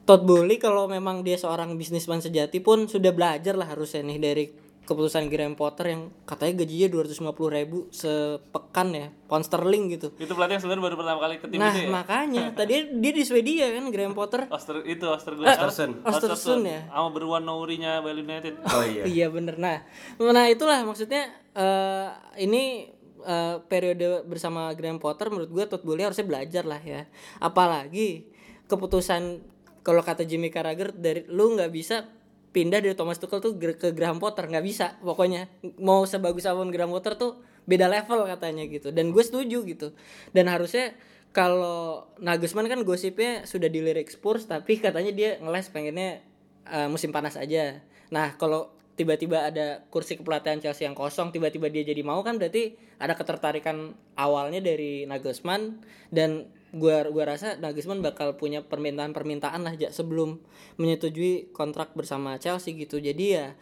[0.04, 4.46] Todd Boehly kalau memang dia seorang bisnisman sejati pun sudah belajar lah harusnya nih dari
[4.84, 10.12] keputusan Graham Potter yang katanya gajinya 250 ribu sepekan ya pound sterling gitu.
[10.20, 11.90] Itu pelatih yang sebenarnya baru pertama kali ke tim nah itu ya?
[11.90, 12.46] makanya.
[12.52, 14.44] Tadi dia di Swedia kan Graham Potter.
[14.56, 15.94] Oster itu Ostergund Ostersund.
[16.04, 16.84] Ostersund ya?
[16.92, 18.60] sama beruan Nourinya Bali United.
[18.76, 19.04] Oh iya.
[19.08, 19.56] Iya bener.
[19.56, 19.88] Nah,
[20.20, 22.10] nah itulah maksudnya eh
[22.44, 22.92] ini
[23.24, 27.08] eh, periode bersama Graham Potter menurut gue Todd Boehly harusnya belajar lah ya.
[27.40, 28.28] Apalagi
[28.68, 29.44] keputusan
[29.84, 32.08] kalau kata Jimmy Carragher dari lu nggak bisa
[32.54, 34.48] pindah dari Thomas Tuchel tuh ke Graham Potter.
[34.48, 35.50] Nggak bisa pokoknya.
[35.82, 38.94] Mau sebagus apa pun Graham Potter tuh beda level katanya gitu.
[38.94, 39.92] Dan gue setuju gitu.
[40.32, 40.96] Dan harusnya
[41.34, 46.22] kalau Nagelsmann kan gosipnya sudah dilirik Spurs tapi katanya dia ngeles pengennya
[46.70, 47.82] eh, musim panas aja.
[48.14, 52.78] Nah kalau tiba-tiba ada kursi kepelatihan Chelsea yang kosong tiba-tiba dia jadi mau kan berarti
[53.02, 55.82] ada ketertarikan awalnya dari Nagelsmann.
[56.14, 60.42] Dan gua gua rasa Nagelsmann bakal punya permintaan-permintaan lah sebelum
[60.78, 63.02] menyetujui kontrak bersama Chelsea gitu.
[63.02, 63.58] Jadi ya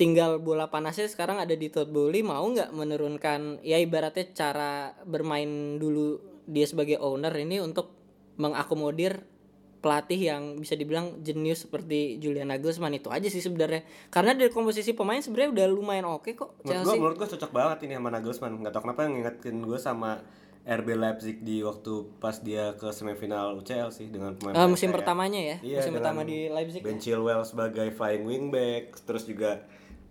[0.00, 5.76] tinggal bola panasnya sekarang ada di Todd Boehly mau nggak menurunkan ya ibaratnya cara bermain
[5.76, 6.16] dulu
[6.48, 7.92] dia sebagai owner ini untuk
[8.40, 9.20] mengakomodir
[9.84, 14.90] pelatih yang bisa dibilang jenius seperti Julian Nagelsmann itu aja sih sebenarnya karena dari komposisi
[14.90, 18.08] pemain sebenarnya udah lumayan oke kok Menurut gue, Chelsea menurut gue cocok banget ini sama
[18.08, 18.56] Nagelsmann.
[18.58, 20.24] Gak tau kenapa ngingetin gue sama
[20.64, 25.36] RB Leipzig di waktu pas dia ke semifinal UCL sih dengan pemain Eh, musim pertamanya
[25.36, 29.60] ya Iya, musim pertama di Leipzig Ben Chilwell sebagai flying wingback, terus juga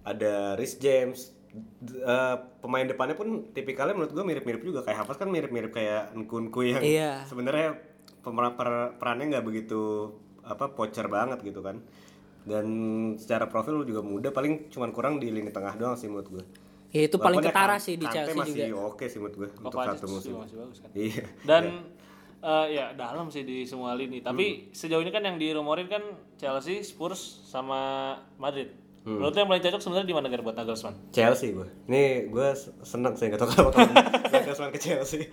[0.01, 1.33] ada Rhys James.
[1.79, 6.13] D- eh, pemain depannya pun tipikalnya menurut gue mirip-mirip juga kayak Havertz kan mirip-mirip kayak
[6.13, 7.25] Nkunku yang Iya.
[7.25, 7.77] sebenarnya
[8.23, 10.09] pemeran per- perannya nggak begitu
[10.41, 11.83] apa pocher banget gitu kan.
[12.43, 12.67] Dan
[13.15, 16.45] secara profil juga muda paling cuman kurang di lini tengah doang sih menurut gue
[16.93, 18.85] ya itu paling Walaupun ya ketara Kan- sih di Chelsea masih juga.
[18.85, 20.33] oke sih menurut gue untuk Kovacic satu musim.
[20.37, 20.89] masih bagus kan.
[20.93, 21.23] Iya.
[21.41, 21.63] Dan
[22.43, 24.19] eh, ya dalam sih di semua lini.
[24.19, 26.03] Tapi sejauh ini kan yang dirumorin kan
[26.35, 28.69] Chelsea Spurs sama Madrid
[29.03, 30.95] Menurut lu yang paling cocok sebenarnya di mana Ger buat Nagelsmann?
[31.11, 31.67] Chelsea gue.
[31.91, 32.47] Ini gue
[32.87, 33.91] seneng sih gak tau kenapa kalau
[34.33, 35.27] Nagelsmann ke Chelsea.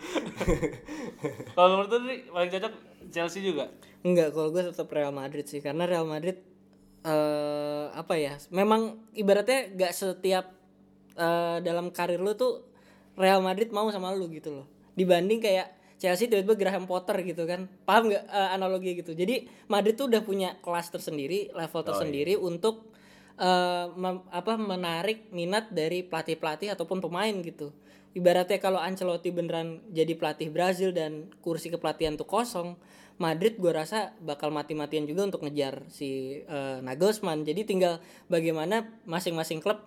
[1.55, 2.73] Kalau menurut lu paling cocok
[3.15, 3.71] Chelsea juga.
[4.03, 6.43] Enggak, kalau gue tetap Real Madrid sih karena Real Madrid
[7.07, 8.35] eh apa ya?
[8.51, 10.51] Memang ibaratnya gak setiap
[11.15, 12.67] eh, dalam karir lu tuh
[13.15, 14.67] Real Madrid mau sama lu gitu loh.
[14.99, 17.71] Dibanding kayak Chelsea tiba-tiba Graham Potter gitu kan.
[17.87, 19.15] Paham nggak eh, analogi gitu.
[19.15, 22.90] Jadi Madrid tuh udah punya kelas tersendiri, level tersendiri untuk
[23.41, 27.73] eh, mem- apa menarik minat dari pelatih-pelatih ataupun pemain gitu.
[28.13, 32.75] Ibaratnya kalau Ancelotti beneran jadi pelatih Brazil dan kursi kepelatihan tuh kosong,
[33.23, 37.47] Madrid gue rasa bakal mati-matian juga untuk ngejar si eh, Nagelsmann.
[37.47, 39.83] Jadi tinggal bagaimana masing-masing klub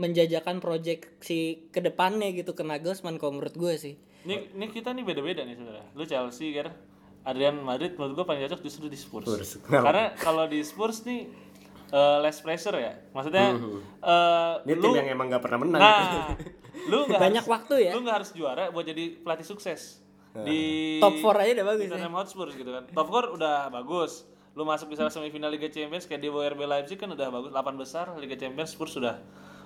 [0.00, 3.94] menjajakan proyek si ke depannya gitu ke Nagelsmann kalau menurut gue sih.
[4.22, 5.86] Ini, ini kita nih beda-beda nih sebenarnya.
[5.98, 6.70] Lu Chelsea Ger,
[7.22, 9.26] Adrian Madrid menurut gua paling cocok justru di Spurs.
[9.26, 9.62] Spurs.
[9.66, 11.26] Karena kalau di Spurs nih
[11.92, 12.96] eh, less pressure ya.
[13.12, 13.52] Maksudnya
[14.00, 15.80] eh, Ini lu tim yang emang gak pernah menang.
[15.80, 16.32] nah,
[16.90, 17.92] lu nggak Banyak harus- waktu ya.
[17.92, 20.00] Lu nggak harus juara buat jadi pelatih sukses.
[20.32, 21.92] Di Top 4 aja udah bagus di ya.
[21.92, 22.84] Tottenham Hotspur gitu kan.
[22.90, 24.24] Top 4 udah bagus.
[24.52, 28.08] Lu masuk misalnya semifinal Liga Champions kayak di RB Leipzig kan udah bagus 8 besar
[28.16, 29.20] Liga Champions Spurs sudah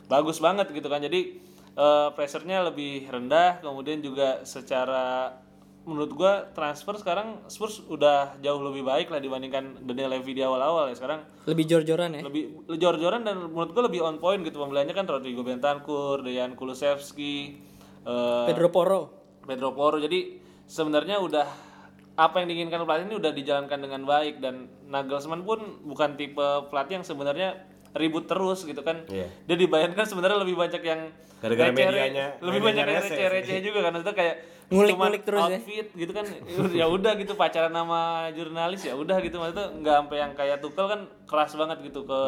[0.07, 0.99] bagus banget gitu kan.
[0.99, 1.39] Jadi
[1.73, 5.39] eh pressure-nya lebih rendah kemudian juga secara
[5.87, 10.91] menurut gua transfer sekarang Spurs udah jauh lebih baik lah dibandingkan Daniel Levy di awal-awal
[10.91, 12.23] ya sekarang Lebih jor-joran ya.
[12.27, 17.63] lebih jor-joran dan menurut gua lebih on point gitu pembeliannya kan Rodrigo Bentancur, Dejan Kulusevski,
[18.03, 19.01] eh, Pedro Porro.
[19.47, 20.03] Pedro Porro.
[20.03, 21.47] Jadi sebenarnya udah
[22.17, 26.99] apa yang diinginkan pelatih ini udah dijalankan dengan baik dan Nagelsmann pun bukan tipe pelatih
[26.99, 27.49] yang sebenarnya
[27.97, 29.03] ribut terus gitu kan.
[29.09, 29.27] Iya.
[29.45, 31.01] Dia dibayangkan sebenarnya lebih banyak yang
[31.37, 33.59] Gara-gara medianya- lebih banyak yang receh-receh.
[33.61, 33.91] juga kan.
[33.93, 35.57] Maksudnya kayak Ngulik-ngulik terus ya.
[35.57, 36.27] outfit gitu kan.
[36.75, 38.01] Ya udah gitu pacaran sama
[38.33, 39.39] jurnalis ya udah gitu.
[39.39, 42.21] Maksudnya nggak sampai yang kayak Tuchel kan keras banget gitu ke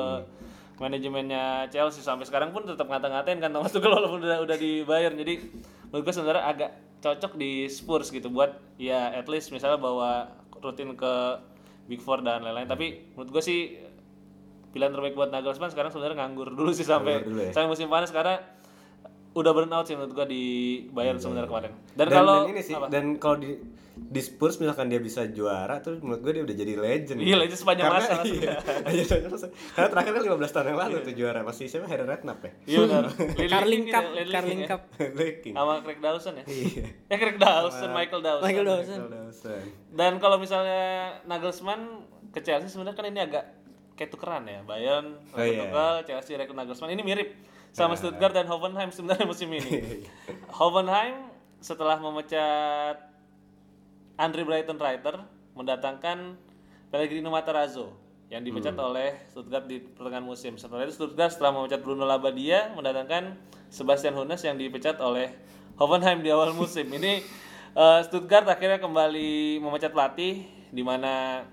[0.76, 2.00] manajemennya Chelsea.
[2.00, 5.10] Sampai sekarang pun tetap ngata-ngatain kan Thomas Tuchel walaupun udah udah dibayar.
[5.10, 5.34] Jadi
[5.90, 10.94] menurut gue sebenarnya agak cocok di Spurs gitu buat ya at least misalnya bawa rutin
[10.94, 11.12] ke
[11.86, 12.66] Big Four dan lain-lain.
[12.66, 13.60] Tapi menurut gue sih
[14.68, 17.52] pilihan terbaik buat Nagelsmann sekarang sebenarnya nganggur dulu sih sampai dulu ya.
[17.52, 18.36] sampai musim panas karena
[19.32, 20.44] udah burn out sih menurut gua di
[20.90, 21.72] Bayern sebenarnya kemarin.
[21.94, 23.50] Dan, Dan, kalau dan ini sih, dan kalau di
[23.98, 27.18] di Spurs misalkan dia bisa juara tuh menurut gue dia udah jadi legend.
[27.18, 28.22] Iya, legend sepanjang Karena- masa.
[28.30, 28.54] Iya,
[28.86, 29.46] legend sepanjang masa.
[29.74, 32.50] Karena terakhir kan 15 tahun yang lalu tuh juara masih siapa Harry Redknapp ya.
[32.62, 33.04] iya benar.
[33.58, 34.68] Carling Cup, ya, Carling ya.
[34.70, 34.80] Cup.
[35.58, 36.44] Sama Craig Dawson ya.
[36.46, 36.84] Iya.
[37.10, 38.44] Ya Craig Dawson, Michael Dawson.
[38.46, 38.98] Michael Dawson.
[39.02, 39.62] Michael Dawson.
[39.90, 40.82] Dan kalau misalnya
[41.26, 41.82] Nagelsmann
[42.30, 43.44] ke Chelsea sebenarnya kan ini agak
[43.98, 44.62] kayak tukeran ya.
[44.62, 45.66] Bayern, Oh, iya.
[45.66, 46.94] Tuchel, Chelsea, rekrut Nagelsmann.
[46.94, 47.34] Ini mirip
[47.74, 50.06] sama Stuttgart dan Hoffenheim sebenarnya musim ini.
[50.58, 52.96] Hoffenheim setelah memecat
[54.14, 55.26] Andre Brighton Reiter
[55.58, 56.38] mendatangkan
[56.94, 57.92] Pellegrino Matarazzo
[58.28, 60.54] yang dipecat oleh Stuttgart di pertengahan musim.
[60.54, 63.34] Setelah itu Stuttgart setelah memecat Bruno Labbadia mendatangkan
[63.68, 65.32] Sebastian Hoeneß yang dipecat oleh
[65.80, 66.88] Hoffenheim di awal musim.
[66.98, 67.24] Ini
[67.74, 71.44] eh, Stuttgart akhirnya kembali memecat pelatih di mana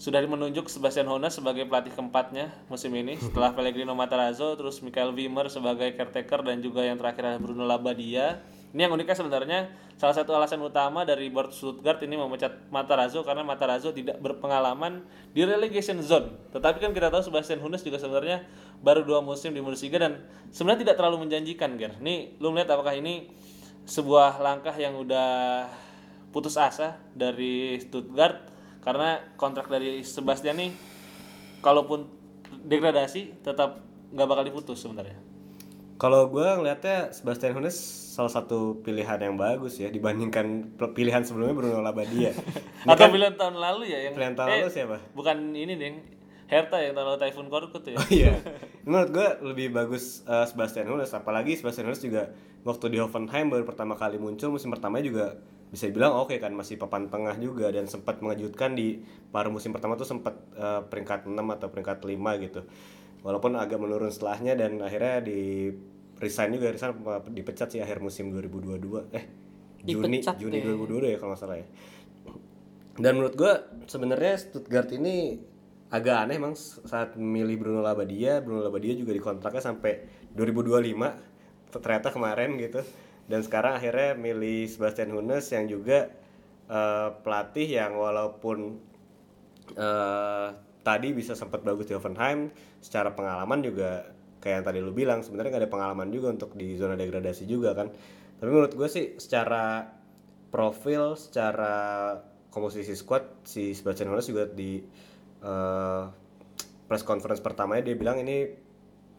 [0.00, 3.20] sudah menunjuk Sebastian Hoeneß sebagai pelatih keempatnya musim ini.
[3.20, 8.40] Setelah Pellegrino Matarazzo terus Michael Wimmer sebagai caretaker dan juga yang terakhir adalah Bruno Labbadia.
[8.72, 9.68] Ini yang uniknya sebenarnya
[10.00, 15.04] salah satu alasan utama dari board Stuttgart ini memecat Matarazzo karena Matarazzo tidak berpengalaman
[15.36, 16.32] di relegation zone.
[16.48, 18.48] Tetapi kan kita tahu Sebastian Hoeneß juga sebenarnya
[18.80, 22.00] baru dua musim di Bundesliga dan sebenarnya tidak terlalu menjanjikan Ger.
[22.00, 23.28] Nih lu melihat apakah ini
[23.84, 25.68] sebuah langkah yang udah
[26.32, 28.48] putus asa dari Stuttgart
[28.80, 30.70] karena kontrak dari Sebastian nih
[31.60, 32.08] kalaupun
[32.64, 35.16] degradasi tetap nggak bakal diputus sebenarnya.
[36.00, 37.76] Kalau gue ngeliatnya Sebastian Hoeneß
[38.16, 42.32] salah satu pilihan yang bagus ya dibandingkan pilihan sebelumnya Bruno Labbadia.
[42.84, 44.96] Ini Atau kan- pilihan tahun lalu ya yang Pilihan tahun lalu siapa?
[45.12, 46.00] Bukan ini deh,
[46.48, 47.96] Hertha yang tahun lalu Typhoon Korkut ya.
[48.00, 48.32] Oh iya.
[48.88, 52.32] Menurut gue lebih bagus eh, Sebastian Hoeneß apalagi Sebastian Hoeneß juga
[52.64, 55.36] waktu di Hoffenheim baru pertama kali muncul musim pertama juga
[55.70, 58.98] bisa dibilang oke kan masih papan tengah juga dan sempat mengejutkan di
[59.30, 62.60] paruh musim pertama tuh sempat eh, peringkat 6 atau peringkat 5 gitu.
[63.22, 65.70] Walaupun agak menurun setelahnya dan akhirnya di
[66.18, 66.98] resign juga resign
[67.32, 69.24] dipecat sih akhir musim 2022 eh
[69.86, 70.76] Juni Dipecat Juni ya.
[70.76, 71.66] 2022 ya kalau nggak salah ya.
[73.00, 75.40] Dan menurut gua sebenarnya Stuttgart ini
[75.90, 79.92] agak aneh emang saat memilih Bruno Labbadia, Bruno Labbadia juga dikontraknya sampai
[80.36, 82.82] 2025 ternyata kemarin gitu.
[83.30, 86.10] Dan sekarang akhirnya milih Sebastian Hoeneß yang juga
[86.66, 88.82] eh, pelatih yang walaupun
[89.78, 90.48] eh,
[90.82, 92.50] tadi bisa sempat bagus di Hoffenheim,
[92.82, 94.10] secara pengalaman juga
[94.42, 97.78] kayak yang tadi lu bilang sebenarnya nggak ada pengalaman juga untuk di zona degradasi juga
[97.78, 97.94] kan.
[98.42, 99.86] Tapi menurut gue sih secara
[100.50, 102.18] profil, secara
[102.50, 104.82] komposisi squad si Sebastian Hoeneß juga di
[105.46, 106.04] eh,
[106.90, 108.50] press conference pertamanya dia bilang ini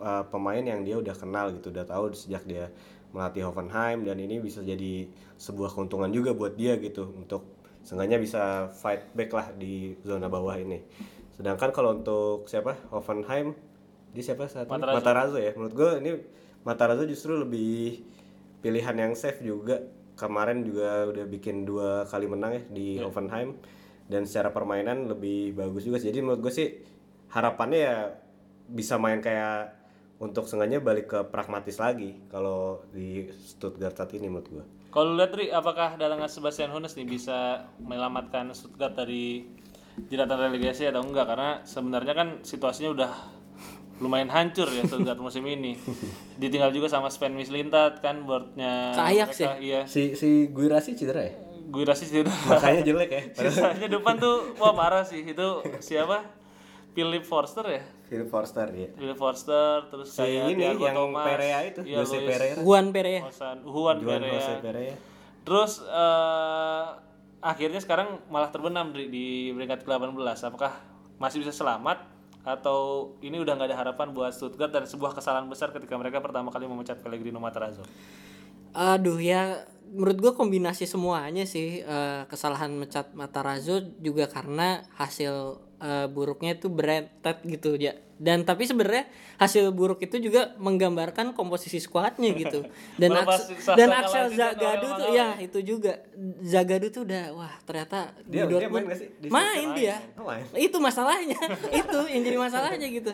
[0.04, 2.68] uh, pemain yang dia udah kenal gitu, udah tahu sejak dia
[3.12, 8.72] melatih Hoffenheim dan ini bisa jadi sebuah keuntungan juga buat dia gitu untuk seenggaknya bisa
[8.72, 10.80] fight back lah di zona bawah ini.
[11.36, 13.58] Sedangkan kalau untuk siapa Hoffenheim
[14.12, 14.74] di siapa saat ini?
[14.78, 14.98] Matarazzo.
[15.02, 15.52] Matarazzo ya.
[15.58, 16.12] Menurut gue ini
[16.62, 18.06] Matarazzo justru lebih
[18.62, 19.82] pilihan yang safe juga.
[20.14, 23.58] Kemarin juga udah bikin dua kali menang ya di Hoffenheim
[24.06, 25.98] dan secara permainan lebih bagus juga.
[25.98, 26.14] sih.
[26.14, 26.70] Jadi menurut gue sih
[27.34, 27.96] harapannya ya
[28.70, 29.81] bisa main kayak
[30.22, 34.66] untuk seenggaknya balik ke pragmatis lagi kalau di Stuttgart saat ini menurut gue.
[34.94, 39.50] Kalau lihat Ri, apakah datangnya Sebastian Hoeneß nih bisa menyelamatkan Stuttgart dari
[40.12, 41.26] jeratan relegasi atau enggak?
[41.26, 43.12] Karena sebenarnya kan situasinya udah
[43.98, 45.74] lumayan hancur ya Stuttgart musim ini.
[46.38, 49.82] Ditinggal juga sama Sven Mislintat kan boardnya Ajax mereka, Iya.
[49.90, 51.34] Si si Guirassi cedera ya?
[51.72, 52.36] Gue rasa sih udah.
[52.52, 53.22] Makanya jelek ya.
[53.48, 55.24] Sisanya depan tuh wah parah sih.
[55.24, 56.41] Itu siapa?
[56.92, 57.84] Philip Forster ya?
[58.12, 58.90] Phil Forster ya.
[59.00, 62.60] Philip Forster terus Si kayak ini Thiago yang Thomas, Perea itu, iya, Jose Luis Pereira.
[62.60, 64.34] Juan Perea Osan, Juan Juan Perea.
[64.36, 64.96] Jose Perea.
[65.48, 66.86] Terus eh,
[67.40, 69.26] akhirnya sekarang malah terbenam di, di
[69.56, 70.52] peringkat ke-18.
[70.52, 70.76] Apakah
[71.16, 72.04] masih bisa selamat
[72.44, 76.52] atau ini udah nggak ada harapan buat Stuttgart dan sebuah kesalahan besar ketika mereka pertama
[76.52, 77.88] kali memecat Pellegrino Matarazzo?
[78.76, 86.08] Aduh ya menurut gue kombinasi semuanya sih Eh, kesalahan mecat Matarazzo juga karena hasil eh,
[86.08, 89.10] buruknya itu berentet gitu ya dan tapi sebenarnya
[89.42, 92.62] hasil buruk itu juga menggambarkan komposisi skuadnya gitu.
[93.02, 95.98] Dan Aks- Sasa dan Axel Zagadu tuh ya itu juga.
[96.46, 99.10] Zagadu tuh udah wah ternyata Dia- di dia Dortmund main nggak sih?
[99.18, 99.96] Di main dia.
[100.22, 100.46] Oh, main.
[100.54, 101.40] itu masalahnya.
[101.82, 103.12] Itu yang jadi masalahnya gitu.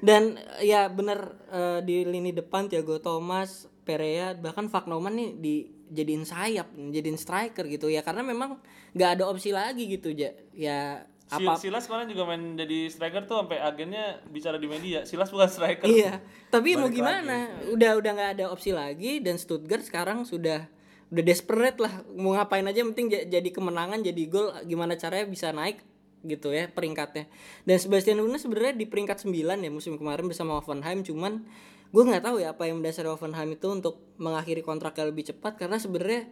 [0.00, 6.72] Dan ya bener eh, di lini depan Thiago Thomas Perea bahkan Fagnoman nih dijadiin sayap
[6.72, 7.92] jadiin striker gitu.
[7.92, 8.56] Ya karena memang
[8.96, 13.44] nggak ada opsi lagi gitu ya ya apa Silas kemarin juga main jadi striker tuh
[13.44, 15.04] sampai agennya bicara di media.
[15.04, 15.84] Silas bukan striker.
[15.84, 20.64] iya tapi mau gimana udah udah nggak ada opsi lagi dan Stuttgart sekarang sudah
[21.08, 25.28] udah desperate lah mau ngapain aja yang penting ja- jadi kemenangan jadi gol gimana caranya
[25.28, 25.80] bisa naik
[26.24, 27.28] gitu ya peringkatnya
[27.64, 29.32] dan Sebastian Hoeneß sebenarnya di peringkat 9
[29.64, 31.44] ya musim kemarin bersama Hoffenheim cuman
[31.88, 35.80] gue nggak tahu ya apa yang mendasari Hoffenheim itu untuk mengakhiri kontraknya lebih cepat karena
[35.80, 36.28] sebenarnya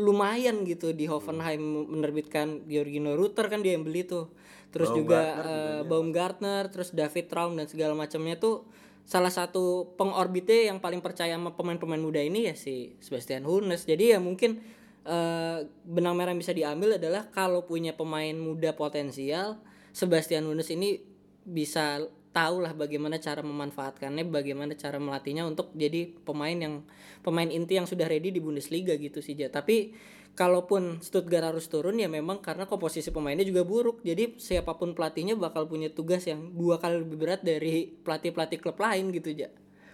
[0.00, 4.32] lumayan gitu di Hoffenheim menerbitkan Georgino Rutter kan dia yang beli tuh.
[4.72, 8.64] Terus juga eh, Baumgartner terus David Raum dan segala macamnya tuh
[9.02, 14.16] salah satu pengorbitnya yang paling percaya sama pemain-pemain muda ini ya si Sebastian Hoeneß jadi
[14.16, 14.62] ya mungkin
[15.04, 19.58] eh, benang merah yang bisa diambil adalah kalau punya pemain muda potensial
[19.92, 21.02] Sebastian Hoeneß ini
[21.42, 22.00] bisa
[22.32, 26.80] tahu lah bagaimana cara memanfaatkannya, bagaimana cara melatihnya untuk jadi pemain yang
[27.20, 29.46] pemain inti yang sudah ready di Bundesliga gitu sih Ja.
[29.46, 29.92] Tapi
[30.32, 34.00] kalaupun Stuttgart harus turun ya memang karena komposisi pemainnya juga buruk.
[34.00, 38.80] Jadi siapa pun pelatihnya bakal punya tugas yang dua kali lebih berat dari pelatih-pelatih klub
[38.80, 39.52] lain gitu Ja.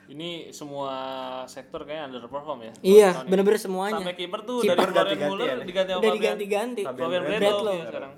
[0.09, 0.95] Ini semua
[1.45, 2.73] sektor kayak underperform ya.
[2.81, 4.01] Iya, bener-bener semuanya.
[4.01, 5.57] Sampai kiper tuh Kiper dari Florian ganti-ganti Muller ya.
[5.61, 6.83] diganti sama Udah Fabian- diganti-ganti.
[7.77, 8.13] Ya sekarang.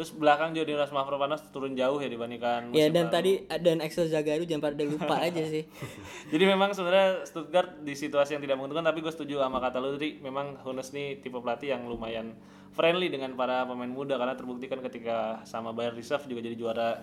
[0.00, 3.12] Terus belakang Jordinas Mavropanos turun jauh ya dibandingkan Ya dan lalu.
[3.12, 5.68] tadi dan Axel Zagadu jangan pada lupa aja sih.
[6.32, 10.00] Jadi memang sebenarnya Stuttgart di situasi yang tidak menguntungkan tapi gue setuju sama kata lu
[10.00, 10.16] Dri.
[10.24, 12.32] Memang Hunes nih tipe pelatih yang lumayan
[12.72, 16.96] friendly dengan para pemain muda karena terbukti kan ketika sama Bayern Reserve juga jadi juara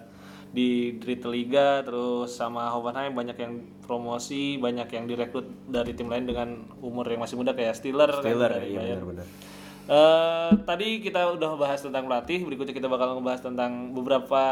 [0.49, 3.53] di Dritte Liga terus sama Hoffenheim banyak yang
[3.85, 8.25] promosi, banyak yang direkrut dari tim lain dengan umur yang masih muda kayak Stiller, kan,
[8.25, 9.27] Taylor dari iya benar-benar.
[9.87, 14.43] Eh, tadi kita udah bahas tentang pelatih, berikutnya kita bakal ngebahas tentang beberapa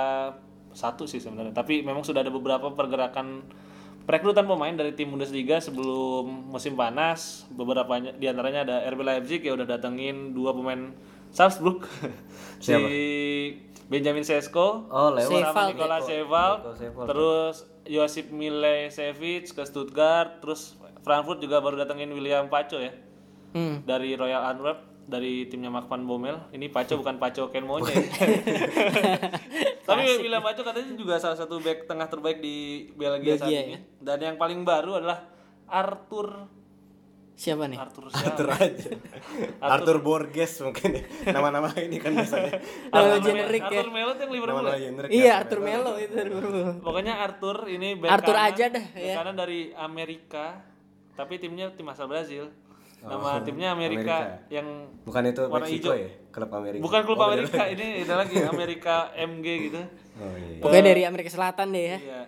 [0.72, 3.44] satu sih sebenarnya, tapi memang sudah ada beberapa pergerakan
[4.04, 7.44] perekrutan pemain dari tim Bundesliga sebelum musim panas.
[7.50, 10.96] Beberapa di antaranya ada RB Leipzig ya udah datengin dua pemain
[11.30, 11.84] Salzburg.
[12.64, 12.72] si
[13.86, 15.52] Benjamin Sesko Oh, lewat.
[15.52, 16.60] sama Nikola Seevald.
[17.06, 22.96] terus Josip Milicevic ke Stuttgart, terus Frankfurt juga baru datengin William Paco ya
[23.52, 23.84] Hmm.
[23.84, 27.94] dari Royal Antwerp dari timnya Mark van Bommel ini Paco bukan Paco Ken Monye
[29.88, 33.78] tapi William Paco katanya juga salah satu back tengah terbaik di Belgia, saat Belgia, ini
[34.02, 35.26] dan yang paling baru adalah
[35.70, 36.50] Arthur
[37.36, 37.76] Siapa nih?
[37.76, 38.32] Arthur siapa?
[38.32, 38.90] Arthur aja.
[39.60, 41.04] Arthur Borges mungkin ya.
[41.36, 42.64] Nama-nama ini kan biasanya.
[42.96, 43.76] Nama Arthur generik ya.
[43.76, 44.88] Arthur Melo yang Liverpool Nama-nama ya?
[44.88, 45.10] generik.
[45.12, 46.16] Iya, Arthur Melo itu.
[46.16, 46.80] Liverpool.
[46.80, 49.16] pokoknya Arthur ini back Arthur kanan, aja dah, ya.
[49.20, 50.64] kanan dari Amerika
[51.16, 52.52] tapi timnya tim asal Brazil
[53.08, 54.50] nama timnya Amerika, Oh, Amerika.
[54.50, 54.68] yang
[55.02, 55.94] Bukan itu warna hijau.
[55.94, 56.10] ya?
[56.28, 56.82] Klub Amerika.
[56.82, 59.82] bukan klub Oh, beda Amerika ini ada lagi Amerika MG gitu
[60.16, 60.60] Oh iya.
[60.60, 61.98] Pokoknya dari Amerika Selatan deh ya.
[61.98, 62.22] Iya.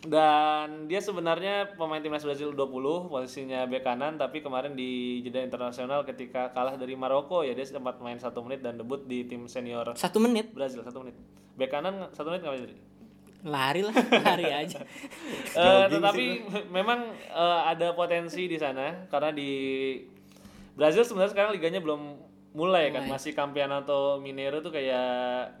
[0.00, 2.70] Dan dia sebenarnya pemain timnas Brazil 20
[3.06, 7.98] posisinya bek kanan tapi kemarin di jeda internasional ketika kalah dari Maroko ya dia sempat
[7.98, 10.50] main satu menit dan debut di tim senior Satu menit.
[10.50, 11.18] Brazil satu menit.
[11.54, 12.76] Bek kanan satu menit ngapain tadi?
[13.46, 13.94] Lari lah
[14.26, 14.82] lari aja.
[15.54, 16.26] Eh, tetapi
[16.74, 19.50] memang eh, ada potensi di sana karena di
[20.74, 22.02] Brazil sebenarnya sekarang liganya belum
[22.58, 23.06] mulai kan.
[23.06, 25.54] Masih Campeonato Mineiro tuh kayak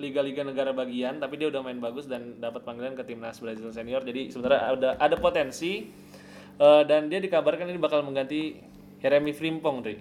[0.00, 4.00] liga-liga negara bagian tapi dia udah main bagus dan dapat panggilan ke timnas Brazil senior.
[4.00, 5.92] Jadi sebenarnya ada ada potensi
[6.56, 8.56] eh, dan dia dikabarkan ini bakal mengganti
[9.00, 9.96] Jeremy Frimpong Dri.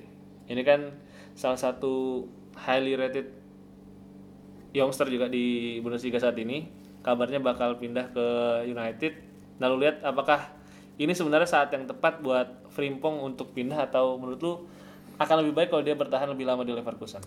[0.50, 0.92] ini kan
[1.38, 2.26] salah satu
[2.58, 3.32] highly rated
[4.74, 8.26] youngster juga di Bundesliga saat ini kabarnya bakal pindah ke
[8.68, 9.14] United.
[9.60, 10.52] Lalu lihat apakah
[11.00, 14.54] ini sebenarnya saat yang tepat buat Frimpong untuk pindah atau menurut lu
[15.20, 17.24] akan lebih baik kalau dia bertahan lebih lama di Leverkusen?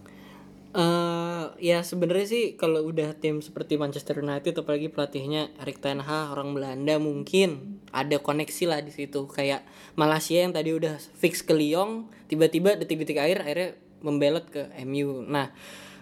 [0.72, 6.32] Eh ya sebenarnya sih kalau udah tim seperti Manchester United apalagi pelatihnya Erik ten Hag
[6.32, 9.28] orang Belanda mungkin ada koneksi lah di situ.
[9.28, 9.68] Kayak
[10.00, 13.70] Malaysia yang tadi udah fix ke Lyon tiba-tiba detik-detik akhir akhirnya
[14.02, 15.54] membelot ke MU nah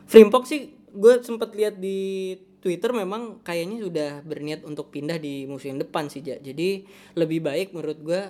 [0.06, 5.80] Frimpong sih gue sempat lihat di Twitter memang kayaknya sudah berniat untuk pindah di musim
[5.80, 6.36] depan sih Ja.
[6.36, 6.84] jadi
[7.16, 8.20] lebih baik menurut gue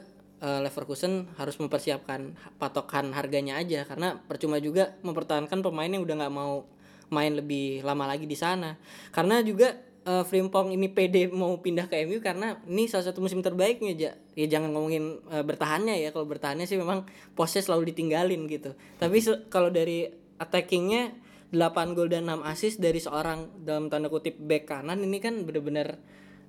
[0.41, 3.85] eh, Leverkusen harus mempersiapkan patokan harganya aja.
[3.85, 6.65] Karena percuma juga mempertahankan pemain yang udah nggak mau
[7.13, 8.81] main lebih lama lagi di sana.
[9.13, 9.77] Karena juga
[10.07, 14.13] eh, Frimpong ini pede mau pindah ke MU karena ini salah satu musim terbaiknya ja.
[14.39, 16.11] Ya jangan ngomongin eh, bertahannya ya.
[16.15, 17.05] Kalau bertahannya sih memang
[17.37, 18.73] posnya selalu ditinggalin gitu.
[18.97, 19.21] Tapi
[19.53, 20.09] kalau dari
[20.41, 21.13] attackingnya
[21.51, 25.99] 8 gol dan 6 assist dari seorang dalam tanda kutip back kanan ini kan bener-bener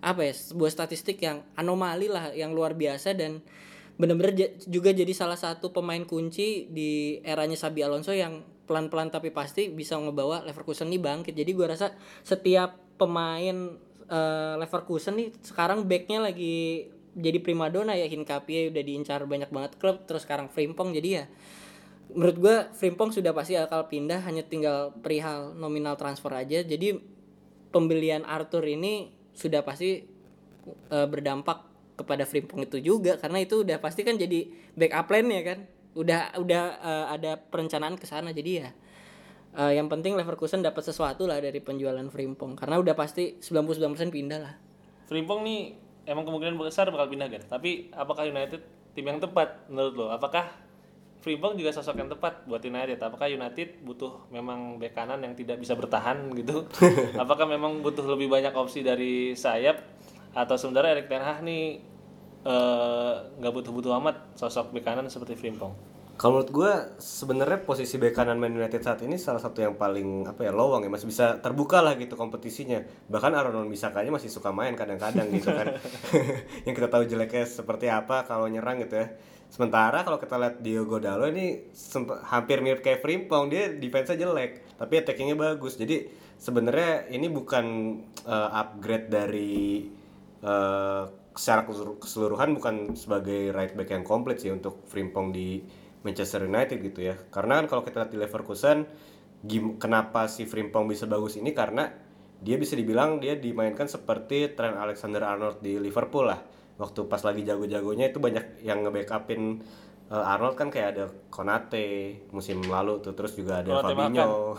[0.02, 3.42] apa ya sebuah statistik yang anomali lah yang luar biasa dan
[4.02, 9.70] bener-bener juga jadi salah satu pemain kunci di eranya Sabi Alonso yang pelan-pelan tapi pasti
[9.70, 11.38] bisa ngebawa Leverkusen nih bangkit.
[11.38, 11.94] Jadi gua rasa
[12.26, 13.78] setiap pemain
[14.10, 18.10] eh, Leverkusen nih sekarang backnya lagi jadi primadona ya.
[18.10, 20.98] Hinkapie udah diincar banyak banget klub terus sekarang Frimpong.
[20.98, 21.30] Jadi ya
[22.14, 26.64] menurut gua Frimpong sudah pasti akal pindah hanya tinggal perihal nominal transfer aja.
[26.64, 27.00] Jadi
[27.72, 30.04] pembelian Arthur ini sudah pasti
[30.92, 35.44] eh, berdampak kepada Frimpong itu juga karena itu udah pasti kan jadi backup plan ya
[35.44, 35.60] kan.
[35.92, 38.36] Udah udah eh, ada perencanaan ke sana.
[38.36, 38.70] Jadi ya
[39.58, 44.40] eh, yang penting Leverkusen dapat sesuatu lah dari penjualan Frimpong karena udah pasti 99% pindah
[44.40, 44.56] lah.
[45.08, 45.60] Frimpong nih
[46.08, 50.08] emang kemungkinan besar bakal pindah kan tapi apakah United tim yang tepat menurut lo?
[50.12, 50.71] Apakah
[51.22, 55.62] Frimpong juga sosok yang tepat buat United apakah United butuh memang bek kanan yang tidak
[55.62, 56.66] bisa bertahan gitu
[57.24, 59.86] apakah memang butuh lebih banyak opsi dari sayap
[60.34, 61.78] atau sebenarnya Erik ten Hag nih
[62.42, 68.14] eh, nggak butuh-butuh amat sosok bek kanan seperti Frimpong Kalau menurut gue sebenarnya posisi bek
[68.14, 71.42] kanan Man United saat ini salah satu yang paling apa ya lowong ya masih bisa
[71.42, 72.78] terbuka lah gitu kompetisinya.
[73.10, 75.82] Bahkan Aaron Bisakanya masih suka main kadang-kadang gitu kan.
[76.70, 79.18] yang kita tahu jeleknya seperti apa kalau nyerang gitu ya.
[79.52, 81.60] Sementara kalau kita lihat Diogo Dalo ini
[82.32, 85.76] hampir mirip kayak Frimpong dia defense-nya jelek tapi attackingnya bagus.
[85.76, 86.08] Jadi
[86.40, 87.66] sebenarnya ini bukan
[88.24, 89.92] eh, upgrade dari
[90.40, 91.04] eh,
[91.36, 95.60] secara keseluruh- keseluruhan bukan sebagai right back yang komplit sih untuk Frimpong di
[96.08, 97.20] Manchester United gitu ya.
[97.28, 98.88] Karena kan kalau kita lihat di Leverkusen,
[99.78, 101.92] kenapa si Frimpong bisa bagus ini karena
[102.42, 106.42] dia bisa dibilang dia dimainkan seperti Trent Alexander-Arnold di Liverpool lah.
[106.82, 109.62] Waktu pas lagi jago-jagonya itu banyak yang nge-backupin
[110.10, 114.58] uh, Arnold kan kayak ada Konate musim lalu tuh terus juga ada Konate Fabinho.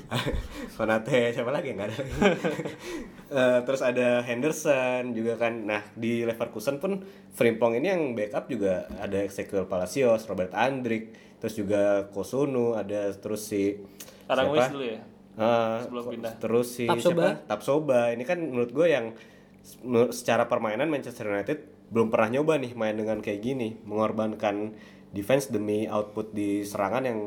[0.76, 1.96] Konate siapa lagi nggak ada.
[1.96, 2.12] lagi.
[3.32, 5.64] Eh, terus ada Henderson juga kan.
[5.64, 7.00] Nah, di Leverkusen pun
[7.32, 13.48] Frimpong ini yang backup juga ada Ezequiel Palacios, Robert Andrik, terus juga Kosunu, ada terus
[13.48, 13.72] si
[14.28, 14.76] Aranguiz siapa?
[14.76, 15.00] dulu ya
[15.88, 16.32] Sebelum pindah.
[16.36, 17.24] Terus si Tapsoba.
[17.24, 17.48] siapa?
[17.48, 18.00] Tapsoba.
[18.12, 19.16] Ini kan menurut gue yang
[20.10, 21.58] secara permainan Manchester United
[21.92, 24.72] belum pernah nyoba nih main dengan kayak gini, mengorbankan
[25.12, 27.20] defense demi output di serangan yang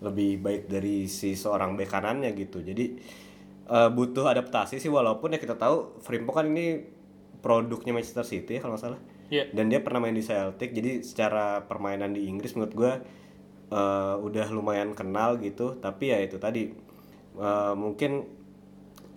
[0.00, 2.62] lebih baik dari si seorang bek kanannya gitu.
[2.62, 2.96] Jadi
[3.66, 6.86] eh, butuh adaptasi sih walaupun ya kita tahu Frimpong kan ini
[7.42, 9.00] produknya Manchester City ya kalau nggak salah.
[9.30, 9.50] Iya.
[9.50, 12.92] Dan dia pernah main di Celtic, jadi secara permainan di Inggris menurut gue
[13.74, 15.82] eh, udah lumayan kenal gitu.
[15.82, 16.70] Tapi ya itu tadi
[17.42, 18.22] eh, mungkin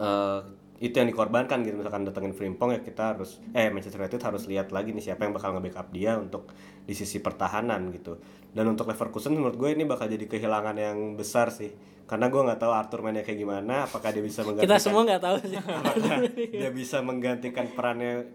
[0.02, 0.42] eh,
[0.84, 1.80] itu yang dikorbankan gitu.
[1.80, 5.32] Misalkan datengin Frimpong ya kita harus eh Manchester United harus lihat lagi nih siapa yang
[5.32, 6.52] bakal nge-backup dia untuk
[6.84, 8.20] di sisi pertahanan gitu.
[8.52, 11.72] Dan untuk Leverkusen menurut gue ini bakal jadi kehilangan yang besar sih.
[12.04, 15.24] Karena gue nggak tahu Arthur mainnya kayak gimana apakah dia bisa kita menggantikan semua nggak
[15.24, 15.50] tahu sih.
[15.64, 18.28] Apakah dia bisa menggantikan perannya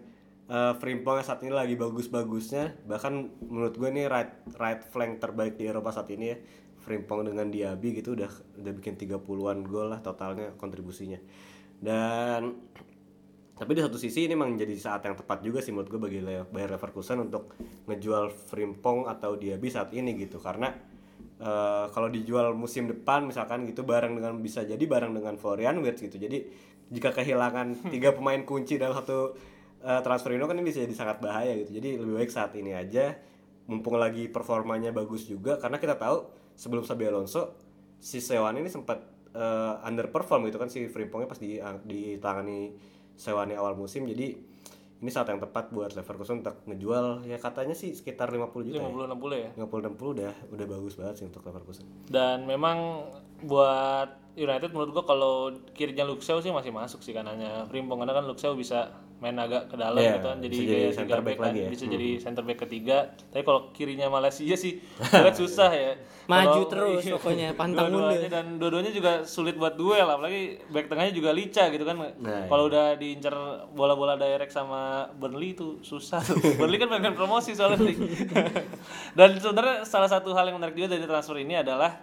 [0.49, 2.81] eh, Frimpong yang saat ini lagi bagus-bagusnya.
[2.89, 3.13] Bahkan
[3.45, 6.37] menurut gue ini right right flank terbaik di Eropa saat ini ya
[6.81, 11.21] Frimpong dengan Diaby gitu udah udah bikin 30-an gol lah totalnya kontribusinya
[11.79, 12.69] dan
[13.59, 16.19] tapi di satu sisi ini memang jadi saat yang tepat juga sih menurut gue bagi
[16.23, 17.59] Bayer Leverkusen untuk
[17.91, 20.39] ngejual Frimpong atau Diaby saat ini gitu.
[20.39, 20.71] Karena
[21.43, 26.07] eh, kalau dijual musim depan misalkan gitu bareng dengan bisa jadi bareng dengan Florian Wirtz
[26.07, 26.15] gitu.
[26.15, 26.47] Jadi
[26.87, 29.35] jika kehilangan tiga pemain kunci dalam satu
[29.85, 31.77] uh, transfer window kan ini bisa jadi sangat bahaya gitu.
[31.77, 33.13] Jadi lebih baik saat ini aja.
[33.69, 36.25] Mumpung lagi performanya bagus juga karena kita tahu
[36.57, 37.53] sebelum Sabi Alonso
[38.01, 42.73] si Sewan ini sempat uh, underperform gitu kan si Frimpongnya pas di ditangani
[43.19, 44.31] Sewani awal musim jadi
[44.99, 49.15] ini saat yang tepat buat Leverkusen untuk ngejual ya katanya sih sekitar 50 juta 50
[49.15, 49.49] 60 ya.
[49.55, 49.63] ya.
[49.63, 51.87] 50 60 udah udah bagus banget sih untuk Leverkusen.
[52.11, 53.07] Dan memang
[53.47, 55.35] buat United menurut gua kalau
[55.71, 59.75] kirinya Luxeu sih masih masuk sih kanannya Frimpong karena kan Luxeu bisa main agak ke
[59.75, 60.37] dalam Iya, gitu kan.
[60.39, 61.69] Jadi bisa jadi center back back kan, lagi ya.
[61.69, 62.97] bisa jadi center back ketiga.
[63.25, 65.91] Tapi kalau kirinya Malaysia sih agak susah ya.
[66.25, 68.31] Maju Kalau- terus iya, pokoknya, pantang dua-duanya mundur.
[68.31, 71.95] dan dua-duanya juga sulit buat duel apalagi back tengahnya juga lica gitu kan.
[72.15, 73.35] Nah, kalau udah diincar
[73.69, 74.79] bola-bola direct sama
[75.11, 76.39] Burnley itu susah tuh.
[76.57, 77.81] Burnley kan pengen promosi soalnya.
[79.11, 81.97] Dan sebenarnya salah satu hal yang menarik juga dari transfer ini adalah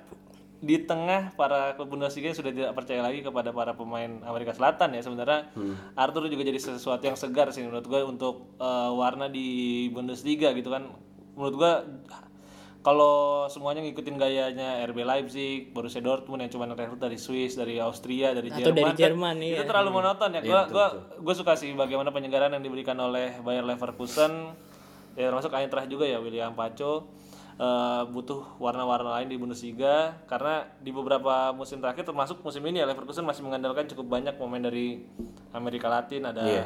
[0.66, 5.00] di tengah para klub Bundesliga sudah tidak percaya lagi kepada para pemain Amerika Selatan ya.
[5.06, 5.54] Sebenarnya
[5.94, 10.74] Arthur juga jadi sesuatu yang segar sih menurut gue untuk eh, warna di Bundesliga gitu
[10.74, 10.90] kan.
[11.38, 11.72] Menurut gue
[12.82, 18.30] kalau semuanya ngikutin gayanya RB Leipzig, Borussia Dortmund yang cuma rekrut dari Swiss, dari Austria,
[18.30, 19.66] dari Atau Jerman, dari kan Jerman, itu iya.
[19.66, 20.40] terlalu monoton ya.
[20.42, 20.86] Gua gua
[21.18, 24.54] gua suka sih bagaimana penyegaran yang diberikan oleh Bayer Leverkusen
[25.16, 27.08] ya termasuk Eintracht juga ya William Paco
[27.56, 32.86] eh, butuh warna-warna lain di Bundesliga karena di beberapa musim terakhir termasuk musim ini ya
[32.88, 35.04] Leverkusen masih mengandalkan cukup banyak pemain dari
[35.56, 36.64] Amerika Latin ada Iya.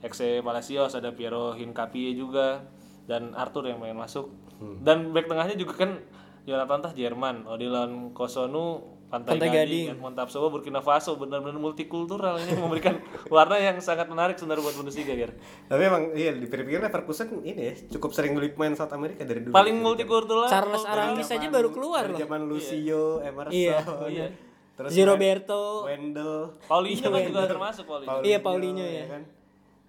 [0.00, 2.64] Exe Palacios, ada Piero Hincapie juga
[3.04, 4.32] dan Arthur yang main masuk.
[4.80, 6.00] Dan back tengahnya juga kan
[6.42, 12.54] Jonathan Tah Jerman, Odilon Kosonu, Pantai, Pantai Gading, Edmond Tapsoba, Burkina Faso benar-benar multikultural ini
[12.54, 12.94] memberikan
[13.34, 15.34] warna yang sangat menarik sebenarnya buat Bundesliga Ger.
[15.66, 19.50] Tapi emang iya dipikir-pikir Leverkusen ini ya cukup sering beli pemain South America dari dulu.
[19.50, 22.20] Paling multikultural Charles Aranguis aja baru keluar dari loh.
[22.22, 23.78] zaman Lucio, Emerson, Iya.
[24.06, 24.26] Iya.
[24.78, 25.84] terus Roberto.
[25.84, 28.22] Wendell, Paulinho kan juga termasuk Paulinho.
[28.22, 29.04] Iya, Paulinho ya.
[29.10, 29.22] kan.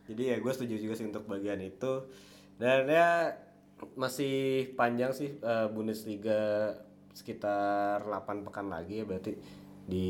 [0.09, 2.09] Jadi ya gue setuju juga sih untuk bagian itu.
[2.57, 3.31] Dan ya
[3.97, 6.73] masih panjang sih eh, Bundesliga
[7.11, 9.33] sekitar 8 pekan lagi ya berarti
[9.85, 10.09] di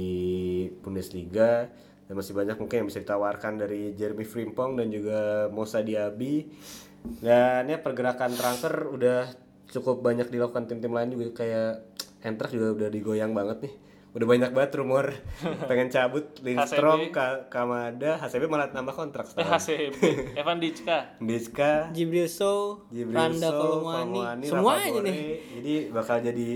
[0.83, 1.67] Bundesliga.
[2.07, 6.43] Dan masih banyak mungkin yang bisa ditawarkan dari Jeremy Frimpong dan juga Mosa Diaby.
[7.23, 9.31] Dan ya pergerakan transfer udah
[9.71, 11.87] cukup banyak dilakukan tim-tim lain juga kayak
[12.21, 13.73] Eintracht juga udah digoyang banget nih
[14.11, 15.07] udah banyak banget rumor
[15.69, 19.55] pengen cabut Lindstrom, Ka Kamada, HCB malah nambah kontrak Eh, sekarang.
[19.55, 19.99] HCB,
[20.39, 20.97] Evan Dicka.
[21.17, 25.15] Dizka, Jibril Sow, Jibril Randa Kolomwani, semuanya Rafa nih.
[25.55, 26.47] Jadi bakal jadi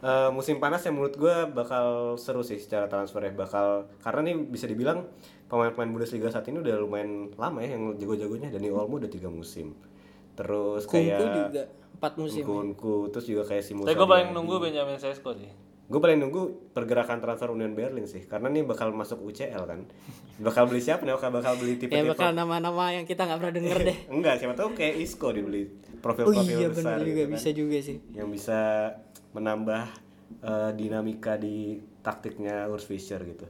[0.00, 1.86] eh, musim panas yang menurut gue bakal
[2.16, 3.32] seru sih secara transfer ya.
[3.32, 3.66] Bakal
[4.00, 5.04] karena nih bisa dibilang
[5.44, 8.48] pemain-pemain Bundesliga saat ini udah lumayan lama ya yang jago-jagonya.
[8.48, 9.76] Dani Olmo udah tiga musim.
[10.34, 11.62] Terus Kunku kayak juga
[11.94, 12.42] empat musim.
[12.42, 13.86] Kunku, terus juga kayak si Musa.
[13.86, 15.52] Tapi gue paling nunggu Benjamin Sesko sih.
[15.84, 19.84] Gue paling nunggu pergerakan transfer Union Berlin sih, karena nih bakal masuk UCL kan.
[20.40, 21.12] Bakal beli siapa nih?
[21.12, 23.98] Bakal bakal beli Ya tipe-tipe bakal nama-nama yang kita nggak pernah denger deh.
[24.16, 27.32] Enggak, siapa tahu kayak Isco dibeli Oh profil-profil iya besar juga gitu kan.
[27.36, 27.96] bisa juga sih.
[28.16, 28.60] yang bisa
[29.36, 29.82] menambah
[30.40, 33.44] eh, dinamika di taktiknya Urs Fischer gitu.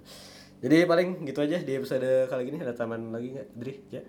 [0.59, 3.75] Jadi paling gitu aja di episode kali ini ada taman lagi nggak, Dri?
[3.95, 4.03] Ya.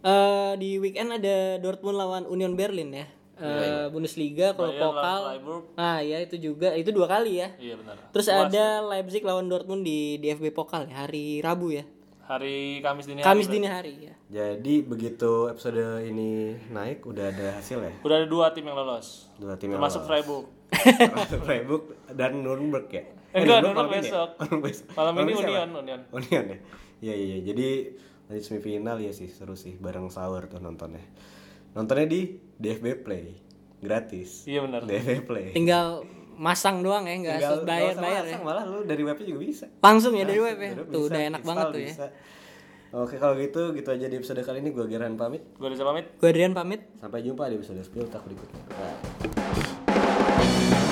[0.00, 3.06] Eh di weekend ada Dortmund lawan Union Berlin ya.
[3.40, 5.20] Eh, Bundesliga kalau Bayern lawan pokal.
[5.32, 5.64] Freiburg.
[5.74, 7.48] Ah ya itu juga itu dua kali ya.
[7.56, 7.96] Iya benar.
[8.12, 11.88] Terus ada Leipzig lawan Dortmund di DFB Pokal ya hari Rabu ya.
[12.24, 13.26] Hari Kamis dini hari.
[13.26, 14.14] Kamis dini hari ya.
[14.30, 17.94] Jadi begitu episode ini naik udah ada hasil ya.
[18.04, 19.26] Udah ada dua tim yang lolos.
[19.34, 20.46] Dua tim yang Termasuk Freiburg.
[20.46, 21.30] lolos.
[21.48, 21.82] Freiburg
[22.14, 23.02] dan Nuremberg ya.
[23.34, 24.02] Eh, enggak, Nuremberg ini ya?
[24.04, 24.28] besok.
[24.38, 24.86] Malam besok.
[24.94, 25.48] Malam ini siapa?
[25.48, 26.00] Union, Union.
[26.12, 26.58] Union ya.
[27.00, 27.38] Iya iya iya.
[27.42, 27.68] Jadi
[28.30, 31.02] nanti semifinal ya sih seru sih bareng sahur tuh nontonnya.
[31.72, 32.20] Nontonnya di
[32.60, 33.40] DFB Play.
[33.80, 34.44] Gratis.
[34.44, 34.84] Iya benar.
[34.84, 35.56] DFB Play.
[35.56, 36.04] Tinggal
[36.40, 38.38] masang doang ya nggak harus bayar bayar ya.
[38.44, 39.66] Malah lu dari webnya juga bisa.
[39.80, 40.76] Langsung ya dari web ya.
[40.76, 41.88] Tuh bisa, udah enak banget tuh ya.
[41.88, 42.06] bisa.
[42.90, 45.42] Oke kalau gitu gitu aja di episode kali ini gue Geran pamit.
[45.56, 46.04] Gue Reza pamit.
[46.20, 46.84] Gue Adrian pamit.
[47.00, 48.62] Sampai jumpa di episode 10 tak berikutnya.
[48.76, 50.88] Bye.